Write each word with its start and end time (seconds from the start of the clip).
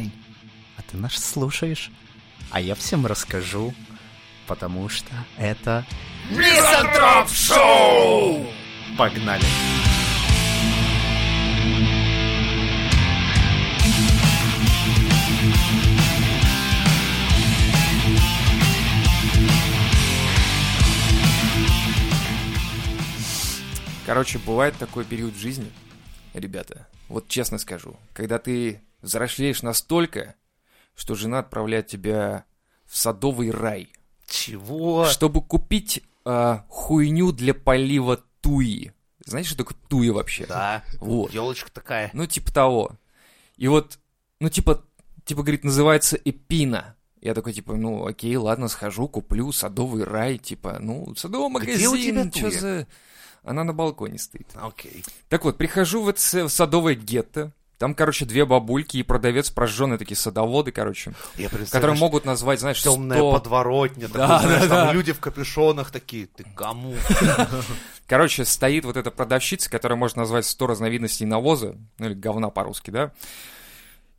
парень, 0.00 0.12
а 0.76 0.82
ты 0.82 0.96
наш 0.96 1.18
слушаешь? 1.18 1.90
А 2.50 2.60
я 2.60 2.74
всем 2.74 3.06
расскажу, 3.06 3.74
потому 4.46 4.88
что 4.88 5.12
это... 5.36 5.84
Мизантроп 6.30 7.28
Шоу! 7.28 8.46
Погнали! 8.96 9.44
Короче, 24.06 24.38
бывает 24.38 24.74
такой 24.76 25.04
период 25.04 25.34
в 25.34 25.38
жизни, 25.38 25.70
ребята, 26.34 26.88
вот 27.08 27.28
честно 27.28 27.58
скажу, 27.58 27.96
когда 28.12 28.38
ты 28.40 28.80
взрослеешь 29.02 29.62
настолько, 29.62 30.34
что 30.94 31.14
жена 31.14 31.40
отправляет 31.40 31.86
тебя 31.86 32.44
в 32.86 32.96
садовый 32.96 33.50
рай, 33.50 33.92
Чего? 34.26 35.06
чтобы 35.06 35.42
купить 35.42 36.02
а, 36.24 36.64
хуйню 36.68 37.32
для 37.32 37.54
полива 37.54 38.22
туи. 38.40 38.92
Знаешь, 39.24 39.46
что 39.46 39.58
такое 39.58 39.76
туя 39.88 40.12
вообще? 40.12 40.46
Да. 40.46 40.82
Вот. 40.98 41.32
Елочка 41.32 41.70
такая. 41.70 42.10
Ну, 42.12 42.26
типа 42.26 42.52
того. 42.52 42.92
И 43.56 43.68
вот, 43.68 43.98
ну, 44.40 44.48
типа, 44.48 44.84
типа, 45.24 45.42
говорит, 45.42 45.64
называется 45.64 46.16
эпина. 46.16 46.96
Я 47.20 47.34
такой, 47.34 47.52
типа, 47.52 47.74
ну, 47.76 48.06
окей, 48.06 48.34
ладно, 48.36 48.68
схожу, 48.68 49.06
куплю 49.06 49.52
садовый 49.52 50.04
рай, 50.04 50.38
типа, 50.38 50.78
ну, 50.80 51.14
садовый 51.16 51.62
Где 51.62 51.88
у 51.88 51.96
тебя 51.96 52.24
магазин, 52.24 52.32
что 52.32 52.50
за... 52.50 52.86
Она 53.42 53.64
на 53.64 53.72
балконе 53.72 54.18
стоит. 54.18 54.48
Окей. 54.54 55.04
Так 55.28 55.44
вот, 55.44 55.56
прихожу 55.56 56.02
в 56.02 56.08
это 56.08 56.20
в 56.20 56.50
садовое 56.50 56.94
гетто, 56.94 57.52
там, 57.80 57.94
короче, 57.94 58.26
две 58.26 58.44
бабульки 58.44 58.98
и 58.98 59.02
продавец 59.02 59.48
прожженные 59.48 59.96
такие 59.96 60.14
садоводы, 60.14 60.70
короче, 60.70 61.14
Я 61.38 61.48
которые 61.48 61.96
могут 61.96 62.26
назвать, 62.26 62.60
знаешь, 62.60 62.82
темная 62.82 63.16
100... 63.16 63.32
подворотня, 63.32 64.08
такой, 64.08 64.28
Да, 64.28 64.38
знаешь, 64.40 64.62
да, 64.64 64.68
там 64.68 64.86
да. 64.88 64.92
люди 64.92 65.14
в 65.14 65.18
капюшонах 65.18 65.90
такие, 65.90 66.26
ты 66.26 66.44
кому? 66.54 66.94
Короче, 68.06 68.44
стоит 68.44 68.84
вот 68.84 68.98
эта 68.98 69.10
продавщица, 69.10 69.70
которая 69.70 69.96
можно 69.96 70.22
назвать 70.22 70.44
100 70.44 70.66
разновидностей 70.66 71.24
навоза, 71.24 71.78
ну 71.96 72.04
или 72.04 72.12
говна 72.12 72.50
по-русски, 72.50 72.90
да? 72.90 73.12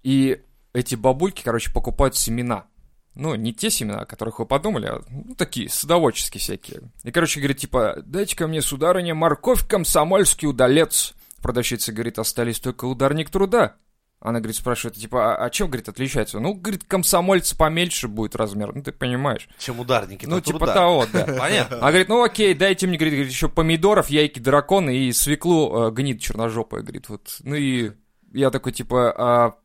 И 0.01 0.41
эти 0.73 0.95
бабульки, 0.95 1.43
короче, 1.43 1.71
покупают 1.71 2.15
семена. 2.15 2.65
Ну, 3.13 3.35
не 3.35 3.53
те 3.53 3.69
семена, 3.69 3.99
о 3.99 4.05
которых 4.05 4.39
вы 4.39 4.47
подумали, 4.47 4.87
а 4.87 5.01
ну, 5.07 5.35
такие, 5.35 5.69
садоводческие 5.69 6.41
всякие. 6.41 6.81
И, 7.03 7.11
короче, 7.11 7.39
говорит, 7.39 7.57
типа, 7.57 7.97
дайте-ка 8.03 8.47
мне, 8.47 8.63
сударыня, 8.63 9.13
морковь, 9.13 9.67
комсомольский 9.67 10.47
удалец. 10.47 11.13
Продавщица 11.41 11.91
говорит, 11.91 12.19
остались 12.19 12.59
только 12.59 12.85
ударник 12.85 13.29
труда. 13.29 13.75
Она, 14.19 14.39
говорит, 14.39 14.55
спрашивает, 14.55 14.95
типа, 14.97 15.33
а, 15.33 15.45
а 15.45 15.49
чем, 15.49 15.67
говорит, 15.67 15.89
отличается? 15.89 16.39
Ну, 16.39 16.53
говорит, 16.53 16.83
комсомольца 16.83 17.57
помельче 17.57 18.07
будет 18.07 18.35
размер, 18.35 18.71
ну, 18.75 18.83
ты 18.83 18.91
понимаешь. 18.91 19.49
Чем 19.57 19.79
ударники? 19.79 20.27
Ну, 20.27 20.39
типа 20.39 20.59
труда. 20.59 20.73
того, 20.75 21.07
да. 21.11 21.25
Понятно. 21.39 21.77
А 21.77 21.89
говорит, 21.89 22.07
ну 22.07 22.23
окей, 22.23 22.53
дайте 22.53 22.85
мне, 22.85 22.99
говорит, 22.99 23.27
еще 23.27 23.49
помидоров, 23.49 24.09
яйки 24.09 24.39
дракона 24.39 24.91
и 24.91 25.11
свеклу 25.11 25.87
э, 25.87 25.91
гнид 25.91 26.21
черножопая, 26.21 26.83
говорит, 26.83 27.09
вот. 27.09 27.37
Ну 27.39 27.55
и 27.55 27.93
я 28.31 28.51
такой, 28.51 28.73
типа, 28.73 29.11
а, 29.17 29.55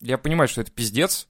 я 0.00 0.16
понимаю, 0.16 0.48
что 0.48 0.62
это 0.62 0.70
пиздец, 0.70 1.28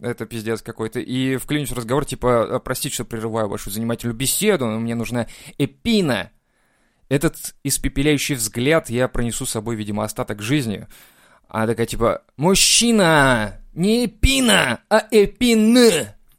это 0.00 0.26
пиздец 0.26 0.60
какой-то, 0.60 1.00
и 1.00 1.36
вклинюсь 1.36 1.70
в 1.70 1.74
разговор, 1.74 2.04
типа, 2.04 2.56
«А, 2.56 2.58
простите, 2.58 2.94
что 2.94 3.04
прерываю 3.06 3.48
вашу 3.48 3.70
занимательную 3.70 4.16
беседу, 4.16 4.66
но 4.66 4.78
мне 4.78 4.94
нужна 4.94 5.26
эпина. 5.56 6.30
Этот 7.14 7.54
испепеляющий 7.62 8.34
взгляд 8.34 8.90
я 8.90 9.06
пронесу 9.06 9.46
с 9.46 9.50
собой, 9.50 9.76
видимо, 9.76 10.02
остаток 10.02 10.42
жизни. 10.42 10.88
Она 11.46 11.68
такая, 11.68 11.86
типа, 11.86 12.22
мужчина, 12.36 13.60
не 13.72 14.06
эпина, 14.06 14.80
а 14.90 15.06
эпин. 15.12 15.76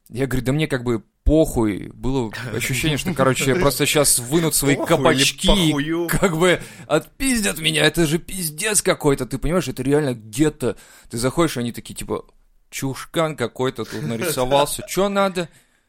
Я 0.10 0.28
говорю, 0.28 0.46
да 0.46 0.52
мне 0.52 0.68
как 0.68 0.84
бы 0.84 1.02
похуй. 1.24 1.92
Было 1.94 2.30
ощущение, 2.54 2.98
что, 2.98 3.14
короче, 3.14 3.56
просто 3.56 3.86
сейчас 3.86 4.20
вынут 4.20 4.54
свои 4.56 4.76
Похуй 4.76 4.98
кабачки 4.98 5.72
и 5.72 6.08
как 6.10 6.38
бы 6.38 6.60
отпиздят 6.88 7.60
меня. 7.60 7.86
Это 7.86 8.06
же 8.06 8.20
пиздец 8.20 8.82
какой-то. 8.82 9.26
Ты 9.26 9.38
понимаешь, 9.38 9.70
это 9.70 9.82
реально 9.82 10.14
гетто. 10.14 10.76
Ты 11.10 11.18
заходишь, 11.18 11.56
они 11.56 11.72
такие, 11.72 11.94
типа, 11.94 12.26
чушкан 12.70 13.38
какой-то 13.38 13.86
тут 13.86 14.02
нарисовался. 14.04 14.84
Чё 14.90 15.08
надо? 15.08 15.48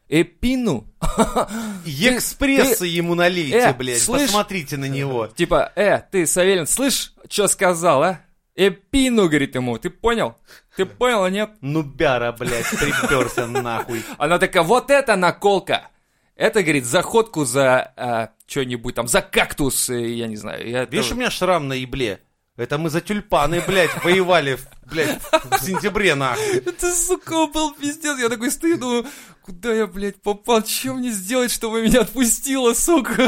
Эпину? 0.09 0.87
И 1.85 2.07
экспресса 2.09 2.85
ему 2.85 3.15
налейте, 3.15 3.57
Э, 3.57 3.73
блядь, 3.73 4.01
слышь? 4.01 4.23
посмотрите 4.23 4.77
на 4.77 4.85
него. 4.85 5.27
Типа, 5.35 5.71
э, 5.75 5.99
ты, 6.11 6.25
Савелин, 6.25 6.67
слышь, 6.67 7.13
что 7.29 7.47
сказал, 7.47 8.03
а? 8.03 8.19
Эпину, 8.55 9.27
говорит 9.27 9.53
ему, 9.55 9.77
ты 9.77 9.89
понял? 9.89 10.35
Ты 10.75 10.85
понял, 10.85 11.23
а 11.23 11.29
нет? 11.29 11.51
Нубяра, 11.61 12.31
блядь, 12.31 12.67
приперся 12.69 13.45
нахуй. 13.47 14.03
Она 14.17 14.39
такая, 14.39 14.63
вот 14.63 14.89
это 14.89 15.15
наколка. 15.15 15.89
Это, 16.35 16.61
говорит, 16.63 16.85
заходку 16.85 17.45
за 17.45 17.93
а, 17.97 18.29
что-нибудь 18.47 18.93
там, 18.95 19.07
за 19.07 19.21
кактус, 19.21 19.89
э, 19.89 20.07
я 20.13 20.27
не 20.27 20.37
знаю. 20.37 20.67
Я 20.69 20.85
Видишь, 20.85 21.05
тоже- 21.05 21.15
у 21.15 21.17
меня 21.17 21.29
шрам 21.31 21.67
на 21.67 21.73
ебле. 21.73 22.21
Это 22.57 22.79
мы 22.79 22.89
за 22.89 23.01
тюльпаны, 23.01 23.61
блядь, 23.67 24.03
воевали, 24.03 24.57
блядь, 24.85 25.19
в 25.31 25.59
сентябре, 25.63 26.15
нахуй. 26.15 26.57
Это, 26.65 26.91
сука, 26.95 27.45
был 27.47 27.71
пиздец. 27.73 28.17
Я 28.19 28.29
такой 28.29 28.49
стою, 28.49 28.77
думаю, 28.79 29.05
куда 29.47 29.73
я, 29.73 29.87
блядь, 29.87 30.21
попал? 30.21 30.63
Что 30.65 30.93
мне 30.93 31.09
сделать, 31.11 31.51
чтобы 31.51 31.81
меня 31.81 32.01
отпустило, 32.01 32.73
сука? 32.73 33.23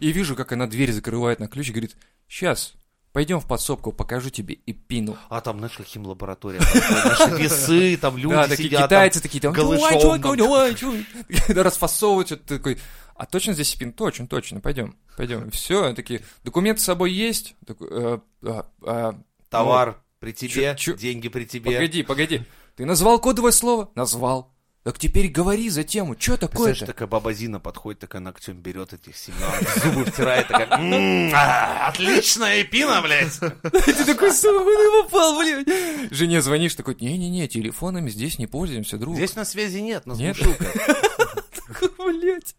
И 0.00 0.10
вижу, 0.10 0.34
как 0.34 0.50
она 0.52 0.66
дверь 0.66 0.90
закрывает 0.92 1.38
на 1.38 1.46
ключ 1.46 1.68
и 1.68 1.72
говорит, 1.72 1.96
сейчас, 2.28 2.74
пойдем 3.12 3.38
в 3.38 3.46
подсобку, 3.46 3.92
покажу 3.92 4.30
тебе 4.30 4.54
и 4.54 4.72
пину. 4.72 5.16
А 5.28 5.40
там, 5.40 5.58
знаешь, 5.58 5.76
как 5.76 5.86
химлаборатория. 5.86 6.58
там, 6.60 7.08
Наши 7.08 7.42
весы, 7.42 7.96
там 7.96 8.16
люди 8.16 8.34
да, 8.34 8.48
такие 8.48 8.68
сидят. 8.68 8.82
китайцы 8.86 9.22
такие, 9.22 9.40
там, 9.40 9.52
голышом 9.52 9.88
давай, 9.88 10.00
чё, 10.00 10.18
там. 10.18 10.36
давай, 10.36 10.74
чё?» 10.74 10.94
Когда 11.46 11.62
расфасовывают, 11.62 12.26
что-то 12.26 12.42
ты 12.48 12.56
такой, 12.58 12.78
а 13.14 13.26
точно 13.26 13.52
здесь 13.54 13.72
пин? 13.76 13.92
Точно, 13.92 14.26
точно, 14.26 14.60
пойдем, 14.60 14.96
пойдем. 15.16 15.48
Все, 15.52 15.94
такие, 15.94 16.22
документы 16.42 16.80
с 16.82 16.84
собой 16.84 17.12
есть? 17.12 17.54
Такой, 17.66 17.88
«Э, 17.90 18.18
а, 18.42 18.66
а, 18.82 19.14
Товар 19.48 20.02
при 20.18 20.32
тебе, 20.32 20.74
чё- 20.76 20.96
деньги 20.96 21.28
при 21.28 21.44
тебе. 21.44 21.70
Погоди, 21.72 22.02
погоди. 22.02 22.42
Ты 22.76 22.84
назвал 22.84 23.20
кодовое 23.20 23.52
слово? 23.52 23.90
Назвал. 23.94 24.52
Так 24.82 24.98
теперь 24.98 25.28
говори 25.28 25.68
за 25.68 25.84
тему. 25.84 26.16
Что 26.18 26.38
Представляешь, 26.38 26.78
такое-то? 26.78 26.86
такая 26.86 27.06
баба 27.06 27.34
Зина 27.34 27.60
подходит, 27.60 28.00
такая 28.00 28.22
ногтем 28.22 28.56
берет 28.62 28.94
этих 28.94 29.14
семян, 29.14 29.52
зубы 29.82 30.06
втирает, 30.06 30.48
такая, 30.48 30.68
«М, 30.78 31.30
а, 31.34 31.88
отличная 31.88 32.62
эпина, 32.62 33.02
блядь. 33.02 33.38
Ты 33.38 34.04
такой, 34.06 34.32
сука, 34.32 34.64
куда 34.64 34.76
ты 34.78 35.02
попал, 35.02 35.38
блядь? 35.38 36.10
Жене 36.10 36.40
звонишь, 36.40 36.74
такой, 36.76 36.96
не-не-не, 36.98 37.46
телефонами 37.46 38.08
здесь 38.08 38.38
не 38.38 38.46
пользуемся, 38.46 38.96
друг. 38.96 39.16
Здесь 39.16 39.36
на 39.36 39.44
связи 39.44 39.80
нет, 39.82 40.06
нас 40.06 40.16
Нет? 40.18 40.36
глушилка. 40.38 40.64
Блять. 41.98 42.56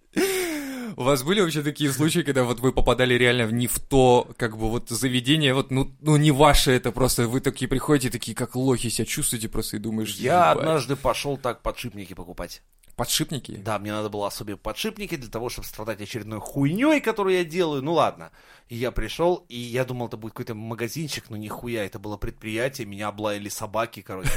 У 0.97 1.03
вас 1.03 1.23
были 1.23 1.41
вообще 1.41 1.61
такие 1.61 1.91
случаи, 1.91 2.19
когда 2.19 2.43
вот 2.43 2.59
вы 2.59 2.73
попадали 2.73 3.13
реально 3.13 3.49
не 3.51 3.67
в 3.67 3.79
то, 3.79 4.27
как 4.37 4.57
бы 4.57 4.69
вот 4.69 4.89
заведение, 4.89 5.53
вот, 5.53 5.71
ну, 5.71 5.91
ну 6.01 6.17
не 6.17 6.31
ваше 6.31 6.71
это 6.71 6.91
просто, 6.91 7.27
вы 7.27 7.39
такие 7.39 7.67
приходите, 7.67 8.09
такие 8.09 8.35
как 8.35 8.55
лохи 8.55 8.89
себя 8.89 9.05
чувствуете 9.05 9.47
просто 9.47 9.77
и 9.77 9.79
думаешь, 9.79 10.15
Я 10.15 10.51
«Ебать». 10.51 10.57
однажды 10.57 10.95
пошел 10.95 11.37
так 11.37 11.61
подшипники 11.61 12.13
покупать. 12.13 12.61
Подшипники? 12.95 13.55
Да, 13.57 13.79
мне 13.79 13.91
надо 13.91 14.09
было 14.09 14.27
особые 14.27 14.57
подшипники 14.57 15.15
для 15.15 15.29
того, 15.29 15.49
чтобы 15.49 15.67
страдать 15.67 16.01
очередной 16.01 16.39
хуйней, 16.39 17.01
которую 17.01 17.35
я 17.37 17.43
делаю. 17.43 17.81
Ну 17.81 17.93
ладно. 17.93 18.31
И 18.71 18.77
я 18.77 18.91
пришел, 18.91 19.45
и 19.49 19.57
я 19.57 19.83
думал, 19.83 20.07
это 20.07 20.15
будет 20.15 20.31
какой-то 20.31 20.55
магазинчик, 20.55 21.29
но 21.29 21.35
нихуя, 21.35 21.83
это 21.83 21.99
было 21.99 22.15
предприятие, 22.15 22.87
меня 22.87 23.09
облаяли 23.09 23.49
собаки, 23.49 24.01
короче. 24.01 24.31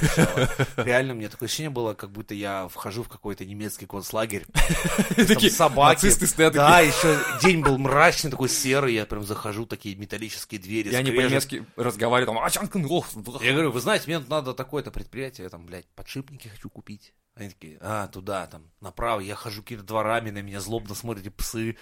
Реально, 0.77 1.15
мне 1.15 1.29
такое 1.29 1.47
ощущение 1.47 1.71
было, 1.71 1.95
как 1.95 2.11
будто 2.11 2.35
я 2.35 2.67
вхожу 2.67 3.05
в 3.05 3.09
какой-то 3.09 3.45
немецкий 3.45 3.87
концлагерь. 3.87 4.45
Такие 5.17 5.53
собаки. 5.53 6.01
Да, 6.57 6.81
еще 6.81 7.17
день 7.43 7.63
был 7.63 7.79
мрачный, 7.79 8.33
такой 8.33 8.49
серый, 8.49 8.95
я 8.95 9.07
прям 9.07 9.23
захожу, 9.23 9.67
такие 9.67 9.95
металлические 9.95 10.61
двери. 10.61 10.93
Они 10.93 11.11
скрежет. 11.11 11.23
по-немецки 11.23 11.67
разговаривают, 11.77 12.37
там, 12.37 12.45
«А, 12.45 12.51
чанкан, 12.51 12.85
ох, 12.91 13.07
ох». 13.15 13.41
Я 13.41 13.53
говорю, 13.53 13.71
вы 13.71 13.81
знаете, 13.81 14.05
мне 14.09 14.19
надо 14.19 14.53
такое-то 14.53 14.91
предприятие, 14.91 15.45
я 15.45 15.49
там, 15.49 15.65
блядь, 15.65 15.87
подшипники 15.95 16.49
хочу 16.49 16.69
купить. 16.69 17.15
Они 17.37 17.49
такие, 17.49 17.79
а, 17.81 18.07
туда, 18.07 18.44
там, 18.47 18.71
направо. 18.81 19.21
Я 19.21 19.35
хожу 19.35 19.63
какими-то 19.63 19.85
дворами, 19.87 20.31
на 20.31 20.43
меня 20.43 20.61
злобно 20.61 20.95
смотрят 20.95 21.35
псы. 21.35 21.77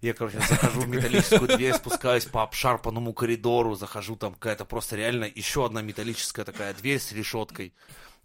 Я, 0.00 0.12
короче, 0.12 0.38
захожу 0.40 0.80
в 0.82 0.88
металлическую 0.88 1.56
дверь, 1.56 1.72
спускаюсь 1.74 2.26
по 2.26 2.42
обшарпанному 2.42 3.14
коридору, 3.14 3.74
захожу, 3.74 4.16
там 4.16 4.34
какая-то 4.34 4.64
просто 4.66 4.96
реально 4.96 5.24
еще 5.24 5.64
одна 5.64 5.80
металлическая 5.82 6.44
такая 6.44 6.74
дверь 6.74 6.98
с 6.98 7.12
решеткой. 7.12 7.72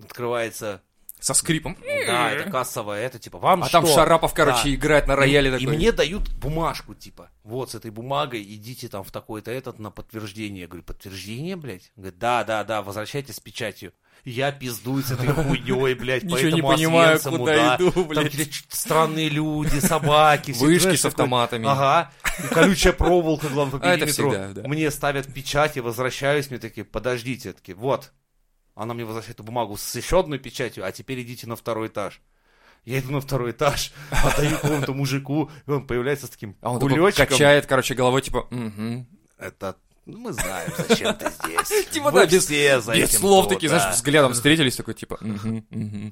Открывается, 0.04 0.82
со 1.20 1.34
скрипом. 1.34 1.78
да, 2.08 2.32
это 2.32 2.50
кассовая, 2.50 3.06
это 3.06 3.20
типа, 3.20 3.38
вам 3.38 3.64
А 3.64 3.68
что? 3.68 3.82
там 3.82 3.88
Шарапов, 3.88 4.34
короче, 4.34 4.64
Да. 4.64 4.74
играет 4.76 5.08
на 5.08 5.16
рояле 5.16 5.50
И 5.50 5.60
такой. 5.60 5.76
мне 5.76 5.92
дают 5.92 6.30
бумажку, 6.38 6.96
типа, 6.96 7.30
вот 7.44 7.72
с 7.72 7.76
этой 7.76 7.92
бумагой, 7.92 8.42
идите 8.42 8.88
там 8.88 9.04
в 9.04 9.12
такой-то 9.12 9.52
этот 9.52 9.80
на 9.80 9.92
подтверждение. 9.92 10.62
Я 10.62 10.68
говорю, 10.68 10.84
подтверждение, 10.84 11.56
блядь? 11.58 11.92
Говорит, 11.98 12.18
да, 12.20 12.44
да, 12.46 12.64
да, 12.64 12.82
возвращайтесь 12.82 13.36
с 13.36 13.40
печатью. 13.42 13.94
Я 14.26 14.52
пиздую 14.52 15.02
с 15.04 15.12
этой 15.12 15.28
хуйней, 15.28 15.94
блядь, 15.96 16.24
по 16.24 16.36
Ничего 16.36 16.50
не 16.50 16.62
понимаю, 16.62 17.20
куда 17.20 17.46
да. 17.56 17.76
иду, 17.78 17.92
Там 17.92 18.08
блядь. 18.08 18.52
ч- 18.52 18.64
странные 18.70 19.30
люди, 19.30 19.80
собаки. 19.80 20.52
Вышки 20.52 20.96
с 20.96 21.06
автоматами. 21.06 21.66
Ага. 21.68 22.12
Колючая 22.52 22.94
проволока, 22.94 23.48
главное, 23.50 23.80
по 23.80 24.54
да. 24.54 24.68
Мне 24.68 24.92
ставят 24.92 25.34
печать, 25.34 25.76
я 25.76 25.84
возвращаюсь, 25.84 26.50
мне 26.50 26.60
такие, 26.60 26.84
подождите, 26.86 27.54
такие, 27.54 27.76
вот, 27.76 28.12
Она 28.76 28.94
мне 28.94 29.04
возвращает 29.04 29.36
эту 29.36 29.44
бумагу 29.44 29.76
с 29.78 29.96
еще 29.96 30.20
одной 30.22 30.40
печатью, 30.40 30.86
а 30.86 30.92
теперь 30.92 31.22
идите 31.22 31.48
на 31.48 31.56
второй 31.56 31.88
этаж. 31.88 32.22
Я 32.86 33.00
иду 33.00 33.12
на 33.12 33.20
второй 33.20 33.52
этаж, 33.52 33.92
отдаю 34.12 34.56
какому-то 34.58 34.94
мужику, 34.94 35.52
и 35.68 35.72
он 35.72 35.86
появляется 35.86 36.28
с 36.28 36.30
таким 36.30 36.56
А 36.62 36.72
он 36.72 36.80
кулечком. 36.80 37.28
качает, 37.28 37.66
короче, 37.66 37.94
головой, 37.94 38.22
типа, 38.22 38.48
«Мгм». 38.52 39.06
Это 39.38 39.76
мы 40.18 40.34
знаем, 40.34 40.72
зачем 40.78 41.16
ты 41.16 41.30
здесь. 41.30 41.88
Типа, 41.92 42.12
да, 42.12 42.26
без- 42.26 42.46
все 42.46 42.82
за 42.82 42.96
Без 42.96 43.12
слов 43.12 43.48
такие, 43.48 43.70
знаешь, 43.70 43.96
взглядом 43.96 44.34
встретились, 44.34 44.76
такой, 44.76 44.94
типа. 44.94 45.20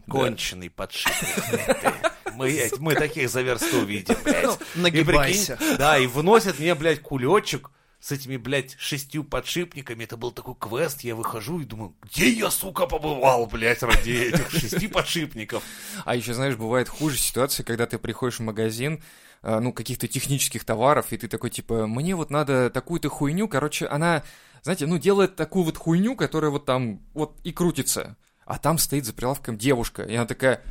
Конченый 0.09 0.69
подшипник. 0.69 2.03
Мы, 2.35 2.69
мы 2.79 2.95
таких 2.95 3.29
за 3.29 3.41
версту 3.41 3.83
видим, 3.83 4.15
блядь. 4.23 4.57
Нагибайся. 4.75 5.53
И 5.53 5.57
прикинь, 5.57 5.77
да, 5.77 5.97
и 5.97 6.07
выносят 6.07 6.59
мне, 6.59 6.75
блядь, 6.75 7.01
кулечек 7.01 7.71
с 7.99 8.11
этими, 8.11 8.37
блядь, 8.37 8.75
шестью 8.77 9.23
подшипниками. 9.23 10.03
Это 10.03 10.17
был 10.17 10.31
такой 10.31 10.55
квест, 10.55 11.01
я 11.01 11.15
выхожу 11.15 11.59
и 11.59 11.65
думаю, 11.65 11.95
где 12.03 12.29
я, 12.29 12.51
сука, 12.51 12.85
побывал, 12.85 13.47
блядь, 13.47 13.81
ради 13.81 14.11
этих 14.11 14.51
шести 14.51 14.87
подшипников. 14.87 15.63
А 16.05 16.15
еще, 16.15 16.33
знаешь, 16.33 16.55
бывает 16.55 16.89
хуже 16.89 17.17
ситуация, 17.17 17.63
когда 17.63 17.87
ты 17.87 17.97
приходишь 17.97 18.37
в 18.37 18.43
магазин, 18.43 19.01
ну, 19.47 19.71
каких-то 19.71 20.09
технических 20.09 20.65
товаров, 20.65 21.13
и 21.13 21.17
ты 21.17 21.29
такой, 21.29 21.49
типа, 21.49 21.87
мне 21.87 22.15
вот 22.15 22.29
надо 22.29 22.69
такую-то 22.69 23.07
хуйню, 23.07 23.47
короче, 23.47 23.87
она, 23.87 24.23
знаете, 24.61 24.87
ну, 24.87 24.97
делает 24.97 25.37
такую 25.37 25.63
вот 25.63 25.77
хуйню, 25.77 26.17
которая 26.17 26.51
вот 26.51 26.65
там 26.65 27.01
вот 27.13 27.39
и 27.45 27.53
крутится. 27.53 28.17
А 28.45 28.57
там 28.59 28.77
стоит 28.77 29.05
за 29.05 29.13
прилавком 29.13 29.57
девушка, 29.57 30.03
и 30.03 30.15
она 30.15 30.25
такая, 30.25 30.61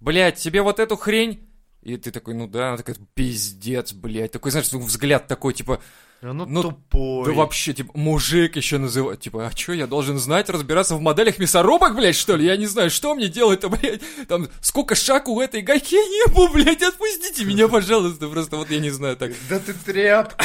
блядь, 0.00 0.36
тебе 0.36 0.62
вот 0.62 0.80
эту 0.80 0.96
хрень? 0.96 1.46
И 1.82 1.96
ты 1.96 2.10
такой, 2.10 2.32
ну 2.34 2.46
да, 2.46 2.68
она 2.68 2.76
такая, 2.78 2.96
пиздец, 3.14 3.92
блядь. 3.92 4.32
Такой, 4.32 4.50
знаешь, 4.50 4.72
взгляд 4.72 5.26
такой, 5.26 5.52
типа, 5.52 5.82
Ну, 6.24 6.46
Ну, 6.46 6.62
тупой. 6.62 7.26
да 7.26 7.32
вообще, 7.32 7.72
типа, 7.74 7.90
мужик 7.98 8.54
еще 8.54 8.78
называют. 8.78 9.20
Типа, 9.20 9.46
а 9.48 9.50
что, 9.56 9.72
я 9.72 9.88
должен 9.88 10.18
знать, 10.18 10.48
разбираться 10.48 10.94
в 10.94 11.00
моделях 11.00 11.38
мясорубок, 11.38 11.96
блядь, 11.96 12.14
что 12.14 12.36
ли? 12.36 12.46
Я 12.46 12.56
не 12.56 12.66
знаю, 12.66 12.90
что 12.90 13.14
мне 13.16 13.28
делать-то, 13.28 13.68
блядь? 13.68 14.00
Там, 14.28 14.48
сколько 14.60 14.94
шаг 14.94 15.28
у 15.28 15.40
этой 15.40 15.62
гайки 15.62 15.94
я 15.94 16.00
не 16.04 16.32
был, 16.32 16.48
блядь, 16.48 16.82
отпустите 16.82 17.44
меня, 17.44 17.66
пожалуйста. 17.68 18.28
Просто 18.28 18.56
вот 18.56 18.70
я 18.70 18.78
не 18.78 18.90
знаю, 18.90 19.16
так. 19.16 19.32
Да 19.48 19.58
ты 19.58 19.74
тряпка. 19.74 20.44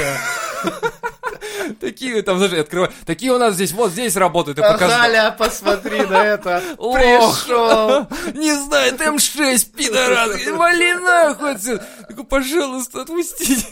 Такие 1.80 2.22
там, 2.22 2.38
знаешь, 2.38 2.54
открываю. 2.54 2.92
Такие 3.06 3.32
у 3.32 3.38
нас 3.38 3.56
здесь, 3.56 3.72
вот 3.72 3.92
здесь 3.92 4.16
работают. 4.16 4.58
Показывают. 4.58 4.90
Галя, 4.90 5.36
посмотри 5.38 6.02
на 6.02 6.24
это. 6.24 6.64
Пришел. 6.78 8.08
Не 8.34 8.54
знает 8.56 9.00
М6, 9.00 9.76
пидорас. 9.76 10.46
Вали 10.48 10.94
нахуй 10.94 11.52
отсюда. 11.54 11.88
Такой, 12.08 12.26
пожалуйста, 12.26 13.02
отпустите. 13.02 13.66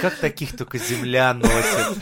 Как 0.00 0.16
таких 0.16 0.56
только 0.56 0.78
земля 0.78 1.34
носит. 1.34 1.98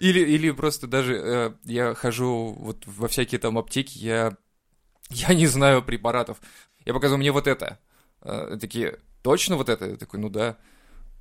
Или, 0.00 0.20
или 0.20 0.50
просто 0.52 0.86
даже 0.86 1.14
э, 1.14 1.52
я 1.64 1.94
хожу 1.94 2.54
вот 2.58 2.84
во 2.86 3.08
всякие 3.08 3.38
там 3.38 3.58
аптеки, 3.58 3.98
я, 3.98 4.36
я 5.10 5.34
не 5.34 5.46
знаю 5.46 5.82
препаратов. 5.82 6.38
Я 6.84 6.94
показываю 6.94 7.18
мне 7.18 7.32
вот 7.32 7.46
это. 7.46 7.78
Э, 8.22 8.56
такие, 8.60 8.98
точно 9.22 9.56
вот 9.56 9.68
это? 9.68 9.86
Я 9.86 9.96
такой, 9.96 10.20
ну 10.20 10.28
да. 10.28 10.56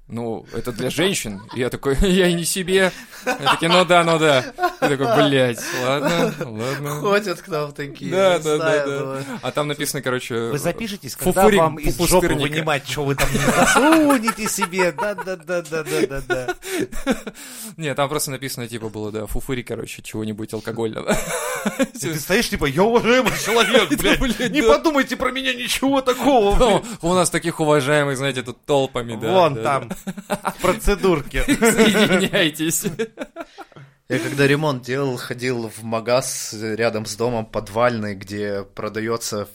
Ну, 0.08 0.46
это 0.54 0.72
для 0.72 0.90
женщин. 0.90 1.42
И 1.54 1.60
я 1.60 1.70
такой, 1.70 1.98
я 2.02 2.28
и 2.28 2.34
не 2.34 2.46
себе. 2.46 2.92
Я 3.26 3.52
такие, 3.52 3.70
ну 3.70 3.84
да, 3.84 4.06
ну 4.06 4.18
да. 4.18 4.46
Я 4.82 4.90
такой, 4.90 5.16
блядь, 5.18 5.60
ладно, 5.84 6.34
ладно. 6.40 6.90
Ходят 7.02 7.42
к 7.42 7.48
нам 7.50 7.74
такие. 7.74 8.10
Да, 8.10 8.40
да, 8.40 8.58
да, 8.58 8.86
да. 8.86 9.24
ну, 9.28 9.40
А 9.42 9.52
там 9.52 9.68
написано, 9.68 10.02
короче... 10.02 10.50
Вы 10.50 10.60
запишитесь, 10.60 11.16
когда 11.16 11.42
Фуфырик 11.42 11.60
вам 11.60 11.76
из 11.76 11.98
жопы 11.98 12.34
вынимать, 12.36 12.88
что 12.88 13.04
вы 13.04 13.16
там 13.16 13.28
не 13.34 13.40
засунете 13.40 14.48
себе. 14.48 14.94
Да-да-да-да-да-да. 14.94 16.56
Не, 17.76 17.94
там 17.94 18.08
просто 18.08 18.32
написано, 18.32 18.68
типа, 18.68 18.90
было, 18.90 19.12
да, 19.12 19.26
фуфыри, 19.26 19.64
короче, 19.64 20.02
чего-нибудь 20.02 20.54
алкогольного. 20.54 21.18
И 21.94 22.00
ты 22.00 22.18
стоишь, 22.20 22.50
типа, 22.50 22.66
я 22.66 22.84
уважаемый 22.84 23.34
человек, 23.44 23.90
блядь. 24.00 24.52
Не 24.52 24.62
да. 24.62 24.78
подумайте 24.78 25.18
про 25.18 25.32
меня 25.32 25.54
ничего 25.54 26.02
такого. 26.02 26.56
Ну, 26.58 26.84
У 27.02 27.14
нас 27.14 27.30
таких 27.30 27.60
уважаемых, 27.60 28.18
знаете, 28.18 28.42
тут 28.42 28.64
толпами, 28.66 29.16
да. 29.16 29.32
Вон 29.32 29.56
да, 29.56 29.64
там, 29.64 29.90
да. 30.06 30.54
Соединяйтесь. 31.46 32.86
Я 34.10 34.20
когда 34.20 34.48
ремонт 34.48 34.84
делал, 34.84 35.18
ходил 35.18 35.70
в 35.70 35.84
магаз 35.84 36.54
рядом 36.54 37.06
с 37.06 37.16
домом 37.16 37.46
подвальный, 37.46 38.16
где 38.16 38.64
продается 38.64 39.50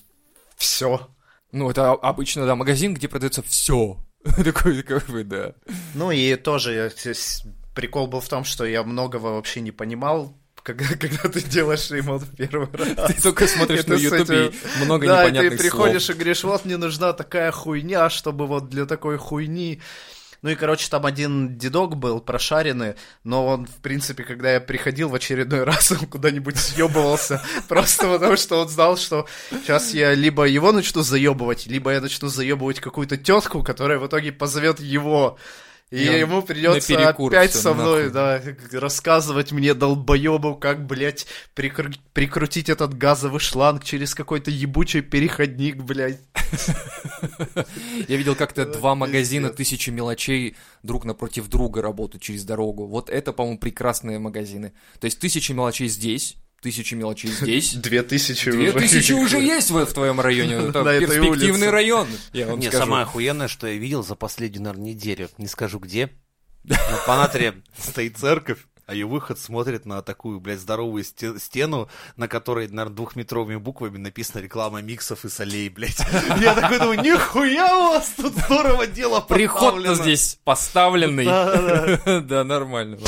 все. 0.56 1.08
Ну, 1.52 1.70
это 1.70 1.92
обычно, 1.92 2.44
да, 2.46 2.54
магазин, 2.54 2.94
где 2.94 3.08
продается 3.08 3.42
все. 3.42 3.98
Такой, 4.44 4.82
как 4.82 5.06
бы, 5.08 5.24
да. 5.24 5.54
Ну 5.94 6.10
и 6.10 6.34
тоже 6.36 6.92
прикол 7.74 8.06
был 8.06 8.20
в 8.20 8.28
том, 8.28 8.44
что 8.44 8.64
я 8.64 8.82
многого 8.82 9.26
вообще 9.26 9.60
не 9.62 9.72
понимал, 9.72 10.36
когда, 10.62 10.84
когда 11.00 11.28
ты 11.28 11.40
делаешь 11.40 11.90
ремонт 11.90 12.22
в 12.22 12.36
первый 12.36 12.68
раз. 12.72 13.10
Ты 13.10 13.22
только 13.22 13.46
смотришь 13.46 13.80
Это 13.80 13.90
на 13.90 13.94
ютубе, 13.94 14.46
этим- 14.46 14.54
и 14.80 14.84
много 14.84 15.06
да, 15.06 15.24
и 15.24 15.26
непонятных 15.28 15.52
ты 15.52 15.58
приходишь 15.58 16.04
слов. 16.04 16.16
и 16.16 16.18
говоришь, 16.18 16.44
вот 16.44 16.64
мне 16.64 16.76
нужна 16.76 17.12
такая 17.14 17.50
хуйня, 17.52 18.10
чтобы 18.10 18.46
вот 18.46 18.68
для 18.68 18.84
такой 18.86 19.16
хуйни... 19.16 19.80
Ну 20.42 20.50
и, 20.50 20.56
короче, 20.56 20.88
там 20.90 21.06
один 21.06 21.56
дедок 21.56 21.96
был 21.96 22.20
прошаренный, 22.20 22.96
но 23.22 23.46
он, 23.46 23.66
в 23.66 23.76
принципе, 23.76 24.24
когда 24.24 24.52
я 24.52 24.60
приходил 24.60 25.08
в 25.08 25.14
очередной 25.14 25.62
раз, 25.64 25.92
он 25.92 26.06
куда-нибудь 26.06 26.56
съебывался, 26.56 27.40
просто 27.68 28.08
потому 28.08 28.36
что 28.36 28.60
он 28.60 28.68
знал, 28.68 28.96
что 28.96 29.26
сейчас 29.50 29.94
я 29.94 30.14
либо 30.14 30.44
его 30.44 30.72
начну 30.72 31.02
заебывать, 31.02 31.66
либо 31.66 31.92
я 31.92 32.00
начну 32.00 32.28
заебывать 32.28 32.80
какую-то 32.80 33.16
тетку, 33.16 33.62
которая 33.62 33.98
в 33.98 34.06
итоге 34.06 34.32
позовет 34.32 34.80
его. 34.80 35.38
И 35.92 35.96
И 35.98 36.04
ему 36.20 36.40
придется 36.40 36.96
опять 37.10 37.52
со 37.52 37.74
мной, 37.74 38.10
нахуй. 38.10 38.12
да, 38.70 38.80
рассказывать 38.80 39.52
мне 39.52 39.74
долбоебу, 39.74 40.54
как, 40.56 40.86
блядь, 40.86 41.26
прикру- 41.54 41.94
прикрутить 42.14 42.70
этот 42.70 42.96
газовый 42.96 43.40
шланг 43.40 43.84
через 43.84 44.14
какой-то 44.14 44.50
ебучий 44.50 45.02
переходник, 45.02 45.76
блядь. 45.76 46.18
Я 48.08 48.16
видел 48.16 48.34
как-то 48.34 48.64
два 48.64 48.94
магазина 48.94 49.50
тысячи 49.50 49.90
мелочей 49.90 50.56
друг 50.82 51.04
напротив 51.04 51.48
друга 51.48 51.82
работают 51.82 52.22
через 52.22 52.44
дорогу. 52.44 52.86
Вот 52.86 53.10
это, 53.10 53.34
по-моему, 53.34 53.58
прекрасные 53.58 54.18
магазины. 54.18 54.72
То 54.98 55.04
есть 55.04 55.18
тысячи 55.18 55.52
мелочей 55.52 55.88
здесь, 55.88 56.36
тысячи 56.62 56.94
мелочей 56.94 57.30
здесь. 57.30 57.74
Две 57.74 58.02
тысячи 58.02 58.50
Две 58.50 58.70
уже. 58.70 58.78
тысячи 58.78 59.12
уже 59.12 59.38
есть 59.42 59.70
в, 59.70 59.84
в 59.84 59.92
твоем 59.92 60.20
районе. 60.20 60.54
Это 60.54 60.82
На 60.82 60.98
перспективный 60.98 61.68
район. 61.70 62.08
Я 62.32 62.46
вам 62.46 62.58
Не, 62.60 62.68
скажу. 62.68 62.84
самое 62.84 63.02
охуенное, 63.02 63.48
что 63.48 63.66
я 63.66 63.74
видел 63.74 64.02
за 64.02 64.14
последнюю, 64.14 64.62
наверное, 64.62 64.86
неделю. 64.94 65.28
Не 65.38 65.48
скажу 65.48 65.78
где. 65.78 66.10
Но 66.64 66.76
по 67.06 67.16
Натре 67.16 67.54
стоит 67.78 68.16
церковь, 68.16 68.58
а 68.86 68.94
ее 68.94 69.06
выход 69.06 69.38
смотрит 69.38 69.84
на 69.86 70.00
такую, 70.02 70.38
блядь, 70.40 70.60
здоровую 70.60 71.02
сте- 71.04 71.38
стену, 71.40 71.88
на 72.16 72.28
которой, 72.28 72.68
наверное, 72.68 72.94
двухметровыми 72.96 73.56
буквами 73.56 73.98
написана 73.98 74.42
реклама 74.42 74.80
миксов 74.82 75.24
и 75.24 75.28
солей, 75.28 75.68
блядь. 75.68 76.00
Я 76.40 76.54
такой 76.54 76.78
думаю, 76.78 77.00
нихуя 77.00 77.76
у 77.78 77.82
вас 77.94 78.12
тут 78.16 78.32
здорово 78.34 78.86
дело 78.86 79.20
Приход-то 79.20 79.76
поставлено». 79.82 79.94
здесь 80.02 80.38
поставленный. 80.44 81.24
Да, 82.22 82.44
нормально. 82.44 82.98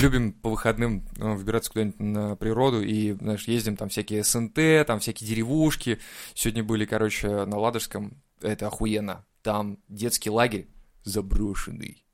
Любим 0.00 0.32
по 0.32 0.50
выходным 0.50 1.06
э, 1.18 1.32
выбираться 1.34 1.70
куда-нибудь 1.70 2.00
на 2.00 2.36
природу 2.36 2.82
и, 2.82 3.12
знаешь, 3.12 3.46
ездим 3.46 3.76
там 3.76 3.88
всякие 3.88 4.24
СНТ, 4.24 4.86
там 4.86 4.98
всякие 5.00 5.28
деревушки. 5.28 6.00
Сегодня 6.34 6.64
были, 6.64 6.84
короче, 6.84 7.44
на 7.44 7.58
Ладожском. 7.58 8.20
Это 8.40 8.66
охуенно. 8.66 9.24
Там 9.42 9.78
детский 9.88 10.30
лагерь 10.30 10.68
заброшенный. 11.04 12.04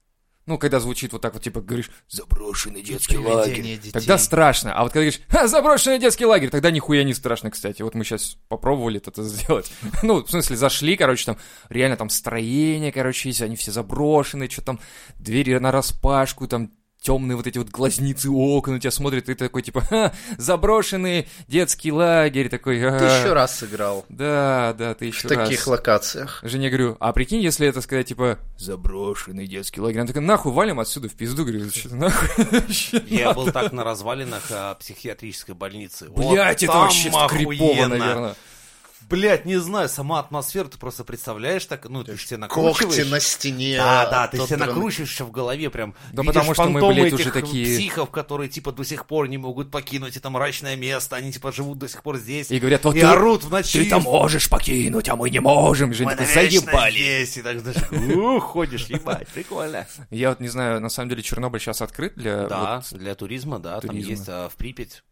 Ну, 0.46 0.58
когда 0.58 0.80
звучит 0.80 1.12
вот 1.12 1.22
так 1.22 1.34
вот, 1.34 1.42
типа, 1.42 1.60
говоришь, 1.60 1.90
заброшенный 2.08 2.82
детский 2.82 3.18
лагерь. 3.18 3.62
Детей. 3.62 3.92
Тогда 3.92 4.18
страшно. 4.18 4.74
А 4.74 4.82
вот 4.82 4.92
когда 4.92 5.04
говоришь, 5.04 5.20
«Ха, 5.28 5.46
заброшенный 5.46 6.00
детский 6.00 6.26
лагерь, 6.26 6.50
тогда 6.50 6.72
нихуя 6.72 7.04
не 7.04 7.14
страшно, 7.14 7.50
кстати. 7.50 7.82
Вот 7.82 7.94
мы 7.94 8.04
сейчас 8.04 8.36
попробовали 8.48 9.00
это 9.00 9.22
сделать. 9.22 9.70
Ну, 10.02 10.24
в 10.24 10.30
смысле, 10.30 10.56
зашли, 10.56 10.96
короче, 10.96 11.24
там 11.24 11.38
реально 11.68 11.96
там 11.96 12.10
строение, 12.10 12.90
короче, 12.90 13.28
есть, 13.28 13.42
они 13.42 13.54
все 13.54 13.70
заброшенные, 13.70 14.50
что 14.50 14.62
там, 14.62 14.80
двери 15.18 15.56
на 15.58 15.70
распашку, 15.70 16.48
там 16.48 16.72
темные 17.00 17.36
вот 17.36 17.46
эти 17.46 17.58
вот 17.58 17.68
глазницы 17.70 18.28
окна 18.30 18.74
на 18.74 18.80
тебя 18.80 18.90
смотрят, 18.90 19.24
и 19.28 19.34
ты 19.34 19.44
такой, 19.46 19.62
типа, 19.62 19.80
«Ха, 19.80 20.12
заброшенный 20.36 21.26
детский 21.48 21.92
лагерь, 21.92 22.48
такой, 22.48 22.78
Ты 22.78 22.86
«Ага». 22.86 23.20
еще 23.20 23.32
раз 23.32 23.58
сыграл 23.58 24.04
Да, 24.08 24.74
да, 24.78 24.94
ты 24.94 25.10
в 25.10 25.14
еще 25.14 25.28
таких 25.28 25.58
раз. 25.60 25.66
локациях. 25.66 26.40
Жене 26.42 26.68
говорю, 26.68 26.96
а 27.00 27.12
прикинь, 27.12 27.40
если 27.40 27.66
это 27.66 27.80
сказать, 27.80 28.08
типа, 28.08 28.38
заброшенный 28.58 29.46
детский 29.46 29.80
лагерь. 29.80 30.00
Она 30.00 30.06
такая, 30.08 30.22
нахуй, 30.22 30.52
валим 30.52 30.78
отсюда 30.80 31.08
в 31.08 31.14
пизду. 31.14 31.44
Говорю, 31.44 31.70
что 31.70 31.94
нахуй 31.94 32.46
Я 33.08 33.26
надо?» 33.28 33.40
был 33.40 33.50
так 33.52 33.72
на 33.72 33.82
развалинах 33.84 34.42
а, 34.50 34.74
психиатрической 34.74 35.54
больницы. 35.54 36.08
Блять, 36.10 36.62
это 36.62 36.72
вообще 36.72 37.10
скрипово, 37.10 37.24
охуенно. 37.24 37.88
наверное. 37.88 38.34
Блять, 39.10 39.44
не 39.44 39.56
знаю, 39.56 39.88
сама 39.88 40.20
атмосфера, 40.20 40.66
ты 40.68 40.78
просто 40.78 41.02
представляешь 41.04 41.64
так, 41.66 41.88
ну, 41.88 42.04
ты 42.04 42.16
же 42.16 42.24
себе 42.24 42.36
накручиваешь. 42.38 42.96
Когти 42.96 43.10
на 43.10 43.18
стене. 43.20 43.76
Да, 43.76 44.06
да, 44.08 44.28
ты 44.28 44.38
себе 44.38 44.56
дрон- 44.56 44.68
накручиваешь 44.68 45.20
в 45.20 45.30
голове 45.30 45.68
прям. 45.68 45.94
Да 46.12 46.22
потому 46.22 46.54
что 46.54 46.68
мы, 46.68 46.80
блядь, 46.80 47.08
этих 47.12 47.18
уже 47.20 47.30
такие- 47.32 47.76
психов, 47.76 48.10
которые, 48.10 48.48
типа, 48.48 48.72
до 48.72 48.84
сих 48.84 49.06
пор 49.06 49.28
не 49.28 49.36
могут 49.36 49.70
покинуть 49.70 50.16
это 50.16 50.30
мрачное 50.30 50.76
место, 50.76 51.16
они, 51.16 51.32
типа, 51.32 51.50
живут 51.52 51.78
до 51.78 51.88
сих 51.88 52.02
пор 52.02 52.18
здесь. 52.18 52.50
И 52.50 52.58
говорят, 52.60 52.84
вот 52.84 52.94
и 52.94 53.00
ты- 53.00 53.06
орут 53.06 53.44
в 53.44 53.50
ночи. 53.50 53.82
Ты-то 53.82 53.98
можешь 53.98 54.48
покинуть, 54.48 55.08
а 55.08 55.16
мы 55.16 55.28
не 55.30 55.40
можем. 55.40 55.92
Жень 55.92 56.06
Мы 56.06 56.12
такой, 56.16 56.32
заебали. 56.32 56.92
здесь. 56.92 57.36
И 57.36 57.42
так 57.42 57.62
даже, 57.62 57.80
ух, 58.16 58.44
ходишь, 58.44 58.86
ебать, 58.86 59.26
прикольно. 59.28 59.86
Я 60.10 60.28
вот 60.30 60.40
не 60.40 60.48
знаю, 60.48 60.80
на 60.80 60.88
самом 60.88 61.08
деле 61.10 61.22
Чернобыль 61.22 61.60
сейчас 61.60 61.82
открыт 61.82 62.14
для... 62.14 62.46
Да, 62.46 62.76
вот- 62.90 62.98
для 62.98 63.14
туризма, 63.14 63.58
да, 63.58 63.80
там 63.80 63.96
есть 63.96 64.28
а, 64.28 64.48
в 64.48 64.54
Припять. 64.56 65.02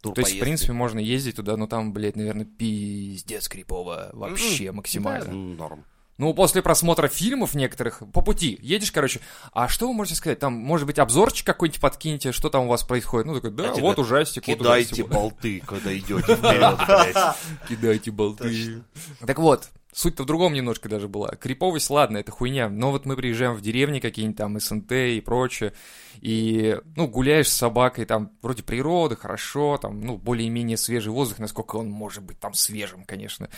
Тур 0.00 0.14
то 0.14 0.20
есть, 0.20 0.36
в 0.36 0.40
принципе, 0.40 0.72
можно 0.72 0.98
ездить 0.98 1.36
туда, 1.36 1.56
но 1.56 1.66
там, 1.66 1.92
блядь, 1.92 2.16
наверное, 2.16 2.44
пиздец 2.44 3.48
крипово. 3.48 4.10
Вообще 4.12 4.72
максимально. 4.72 5.30
М, 5.30 5.56
Норм. 5.56 5.84
Ну, 6.18 6.34
после 6.34 6.62
просмотра 6.62 7.06
фильмов 7.06 7.54
некоторых, 7.54 8.02
по 8.12 8.22
пути, 8.22 8.58
едешь, 8.60 8.90
короче, 8.90 9.20
а 9.52 9.68
что 9.68 9.86
вы 9.86 9.94
можете 9.94 10.16
сказать? 10.16 10.40
Там, 10.40 10.52
может 10.52 10.84
быть, 10.84 10.98
обзорчик 10.98 11.46
какой-нибудь 11.46 11.80
подкинете, 11.80 12.32
что 12.32 12.50
там 12.50 12.64
у 12.64 12.68
вас 12.68 12.82
происходит? 12.82 13.28
Ну, 13.28 13.34
такой, 13.36 13.52
да, 13.52 13.70
А 13.70 13.74
вот 13.74 14.00
ужастик, 14.00 14.44
вот 14.48 14.58
Кидайте 14.58 14.94
ужастик. 14.94 15.08
болты, 15.14 15.62
когда 15.64 15.96
идете 15.96 16.34
вперед, 16.34 16.76
блядь. 16.88 17.36
Кидайте 17.68 18.10
болты. 18.10 18.82
Так 19.24 19.38
вот, 19.38 19.68
суть-то 19.92 20.22
в 20.22 20.26
другом 20.26 20.52
немножко 20.52 20.88
даже 20.88 21.08
была. 21.08 21.28
Криповость, 21.30 21.90
ладно, 21.90 22.18
это 22.18 22.30
хуйня, 22.30 22.68
но 22.68 22.90
вот 22.90 23.06
мы 23.06 23.16
приезжаем 23.16 23.54
в 23.54 23.60
деревни 23.60 24.00
какие-нибудь 24.00 24.38
там, 24.38 24.58
СНТ 24.58 24.92
и 24.92 25.20
прочее, 25.20 25.72
и, 26.20 26.78
ну, 26.96 27.08
гуляешь 27.08 27.48
с 27.48 27.56
собакой, 27.56 28.04
там, 28.04 28.32
вроде 28.42 28.62
природа, 28.62 29.16
хорошо, 29.16 29.78
там, 29.78 30.00
ну, 30.00 30.16
более-менее 30.16 30.76
свежий 30.76 31.12
воздух, 31.12 31.38
насколько 31.38 31.76
он 31.76 31.88
может 31.90 32.22
быть 32.22 32.38
там 32.38 32.54
свежим, 32.54 33.04
конечно. 33.04 33.48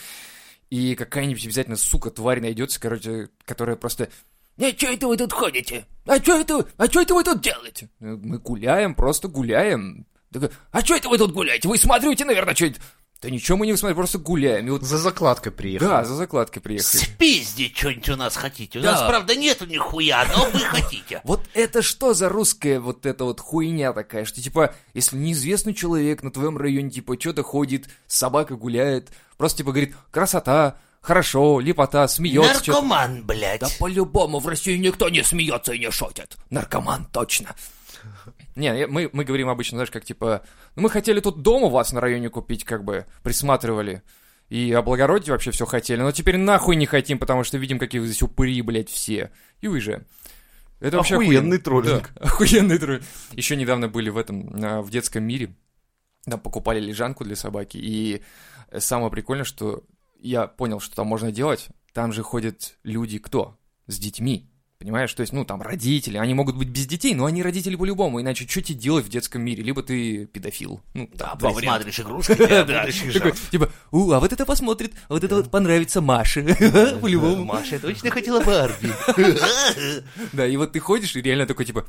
И 0.71 0.95
какая-нибудь 0.95 1.45
обязательно, 1.45 1.77
сука, 1.77 2.11
тварь 2.11 2.41
найдется, 2.41 2.81
короче, 2.81 3.29
которая 3.45 3.77
просто... 3.77 4.09
«А 4.57 4.71
что 4.77 4.89
это 4.89 5.09
вы 5.09 5.17
тут 5.17 5.33
ходите? 5.33 5.87
А 6.07 6.17
что 6.17 6.39
это, 6.39 6.67
а 6.77 6.87
что 6.87 7.01
это 7.01 7.15
вы 7.15 7.25
тут 7.25 7.41
делаете?» 7.41 7.89
Мы 7.99 8.39
гуляем, 8.39 8.95
просто 8.95 9.27
гуляем. 9.27 10.07
Такой, 10.31 10.51
а 10.71 10.81
что 10.83 10.95
это 10.95 11.09
вы 11.09 11.19
тут 11.19 11.33
гуляете? 11.33 11.67
Вы 11.67 11.77
смотрите, 11.77 12.25
наверное, 12.25 12.55
что 12.55 12.67
это? 12.67 12.81
Да 13.23 13.29
ничего 13.29 13.59
мы 13.59 13.67
не 13.67 13.77
смотрим, 13.77 13.97
просто 13.97 14.17
гуляем. 14.17 14.67
И 14.67 14.71
вот 14.71 14.83
За 14.83 14.97
закладкой 14.97 15.53
приехал. 15.53 15.87
да, 15.89 16.05
за 16.05 16.15
закладкой 16.15 16.63
приехали. 16.63 17.03
Спиздить 17.03 17.77
что-нибудь 17.77 18.09
у 18.09 18.17
нас 18.17 18.35
хотите. 18.35 18.79
У 18.79 18.83
Да. 18.83 18.93
нас, 18.93 19.03
правда, 19.07 19.35
нету 19.37 19.67
нихуя, 19.67 20.27
но 20.35 20.49
вы 20.51 20.59
хотите. 20.61 21.21
Вот 21.25 21.43
это 21.53 21.83
что 21.83 22.15
за 22.15 22.31
русская 22.31 22.81
вот 22.81 23.05
эта 23.05 23.25
вот 23.25 23.39
хуйня 23.41 23.93
такая, 23.93 24.25
что 24.25 24.41
типа, 24.41 24.75
если 24.95 25.17
неизвестный 25.19 25.75
человек 25.75 26.23
на 26.23 26.31
твоем 26.31 26.57
районе, 26.57 26.89
типа, 26.91 27.21
что-то 27.21 27.43
ходит, 27.43 27.89
собака 28.07 28.57
гуляет, 28.57 29.11
просто 29.37 29.59
типа 29.59 29.73
говорит, 29.73 29.95
красота, 30.11 30.79
хорошо, 31.03 31.61
лепота, 31.61 32.09
смеется. 32.09 32.71
Наркоман, 32.71 33.23
блядь. 33.25 33.61
Да 33.61 33.69
по-любому 33.79 34.39
в 34.39 34.49
России 34.49 34.79
никто 34.79 35.11
не 35.11 35.23
смеется 35.23 35.75
и 35.75 35.79
не 35.79 35.91
шутит. 35.91 36.39
Наркоман, 36.49 37.05
точно. 37.13 37.55
Не, 38.57 38.87
мы, 38.87 39.09
мы 39.13 39.25
говорим 39.25 39.49
обычно, 39.49 39.77
знаешь, 39.77 39.91
как 39.91 40.05
типа, 40.05 40.43
ну 40.77 40.83
мы 40.83 40.91
хотели 40.91 41.21
тут 41.21 41.43
дом 41.43 41.63
у 41.65 41.69
вас 41.69 41.93
на 41.93 42.01
районе 42.01 42.29
купить, 42.31 42.65
как 42.65 42.85
бы, 42.85 43.07
присматривали. 43.23 44.03
И 44.49 44.73
облагородить 44.73 45.29
вообще 45.29 45.53
все 45.53 45.65
хотели, 45.65 46.01
но 46.01 46.11
теперь 46.11 46.37
нахуй 46.37 46.75
не 46.75 46.87
хотим, 46.87 47.19
потому 47.21 47.45
что 47.45 47.57
видим, 47.57 47.79
какие 47.79 48.01
вы 48.01 48.07
здесь 48.09 48.23
упыри, 48.23 48.61
блядь, 48.63 48.89
все. 48.91 49.31
И 49.61 49.69
уезжаем. 49.69 50.05
Это 50.81 50.97
вообще 50.97 51.15
Охуенный 51.15 51.39
охуенно. 51.39 51.59
троллинг. 51.59 52.11
Да, 52.15 52.21
охуенный 52.27 52.79
троллинг. 52.79 53.05
Еще 53.33 53.55
недавно 53.55 53.87
были 53.89 54.11
в 54.11 54.19
этом, 54.19 54.83
в 54.83 54.91
детском 54.91 55.23
мире. 55.23 55.55
Там 56.25 56.41
покупали 56.41 56.81
лежанку 56.81 57.23
для 57.23 57.37
собаки. 57.37 57.77
И 57.81 58.23
самое 58.77 59.11
прикольное, 59.13 59.45
что 59.45 59.85
я 60.19 60.49
понял, 60.49 60.81
что 60.81 60.97
там 60.97 61.07
можно 61.07 61.31
делать. 61.31 61.69
Там 61.93 62.13
же 62.13 62.23
ходят 62.25 62.77
люди 62.83 63.19
кто? 63.19 63.57
С 63.87 63.99
детьми. 63.99 64.50
Понимаешь? 64.81 65.13
То 65.13 65.21
есть, 65.21 65.35
ну, 65.35 65.45
там 65.45 65.61
родители. 65.61 66.17
Они 66.17 66.33
могут 66.33 66.57
быть 66.57 66.69
без 66.69 66.87
детей, 66.87 67.15
но 67.15 67.27
они 67.27 67.43
родители 67.43 67.77
по-любому. 67.77 68.19
Иначе 68.19 68.49
что 68.49 68.63
тебе 68.63 68.79
делать 68.79 69.05
в 69.05 69.11
детском 69.11 69.43
мире? 69.43 69.63
Либо 69.63 69.83
ты 69.83 70.25
педофил. 70.25 70.81
Ну, 70.95 71.07
Да, 71.13 71.37
там 71.39 71.55
присматриваешь 71.55 72.01
игрушки, 72.01 73.51
типа, 73.51 73.71
у, 73.91 74.11
а 74.11 74.21
вот 74.21 74.33
это 74.33 74.47
посмотрит, 74.47 74.95
а 75.11 75.13
вот 75.13 75.23
это 75.23 75.37
вот 75.37 75.51
понравится 75.51 76.01
Маше. 76.01 76.57
По-любому. 77.03 77.45
Маша 77.45 77.79
точно 77.79 78.11
хотела 78.11 78.43
Барби. 78.43 78.91
Да, 80.33 80.47
и 80.47 80.57
вот 80.57 80.73
ты 80.73 80.81
ходишь 80.81 81.15
и 81.15 81.21
реально 81.21 81.45
такой, 81.45 81.67
типа, 81.67 81.87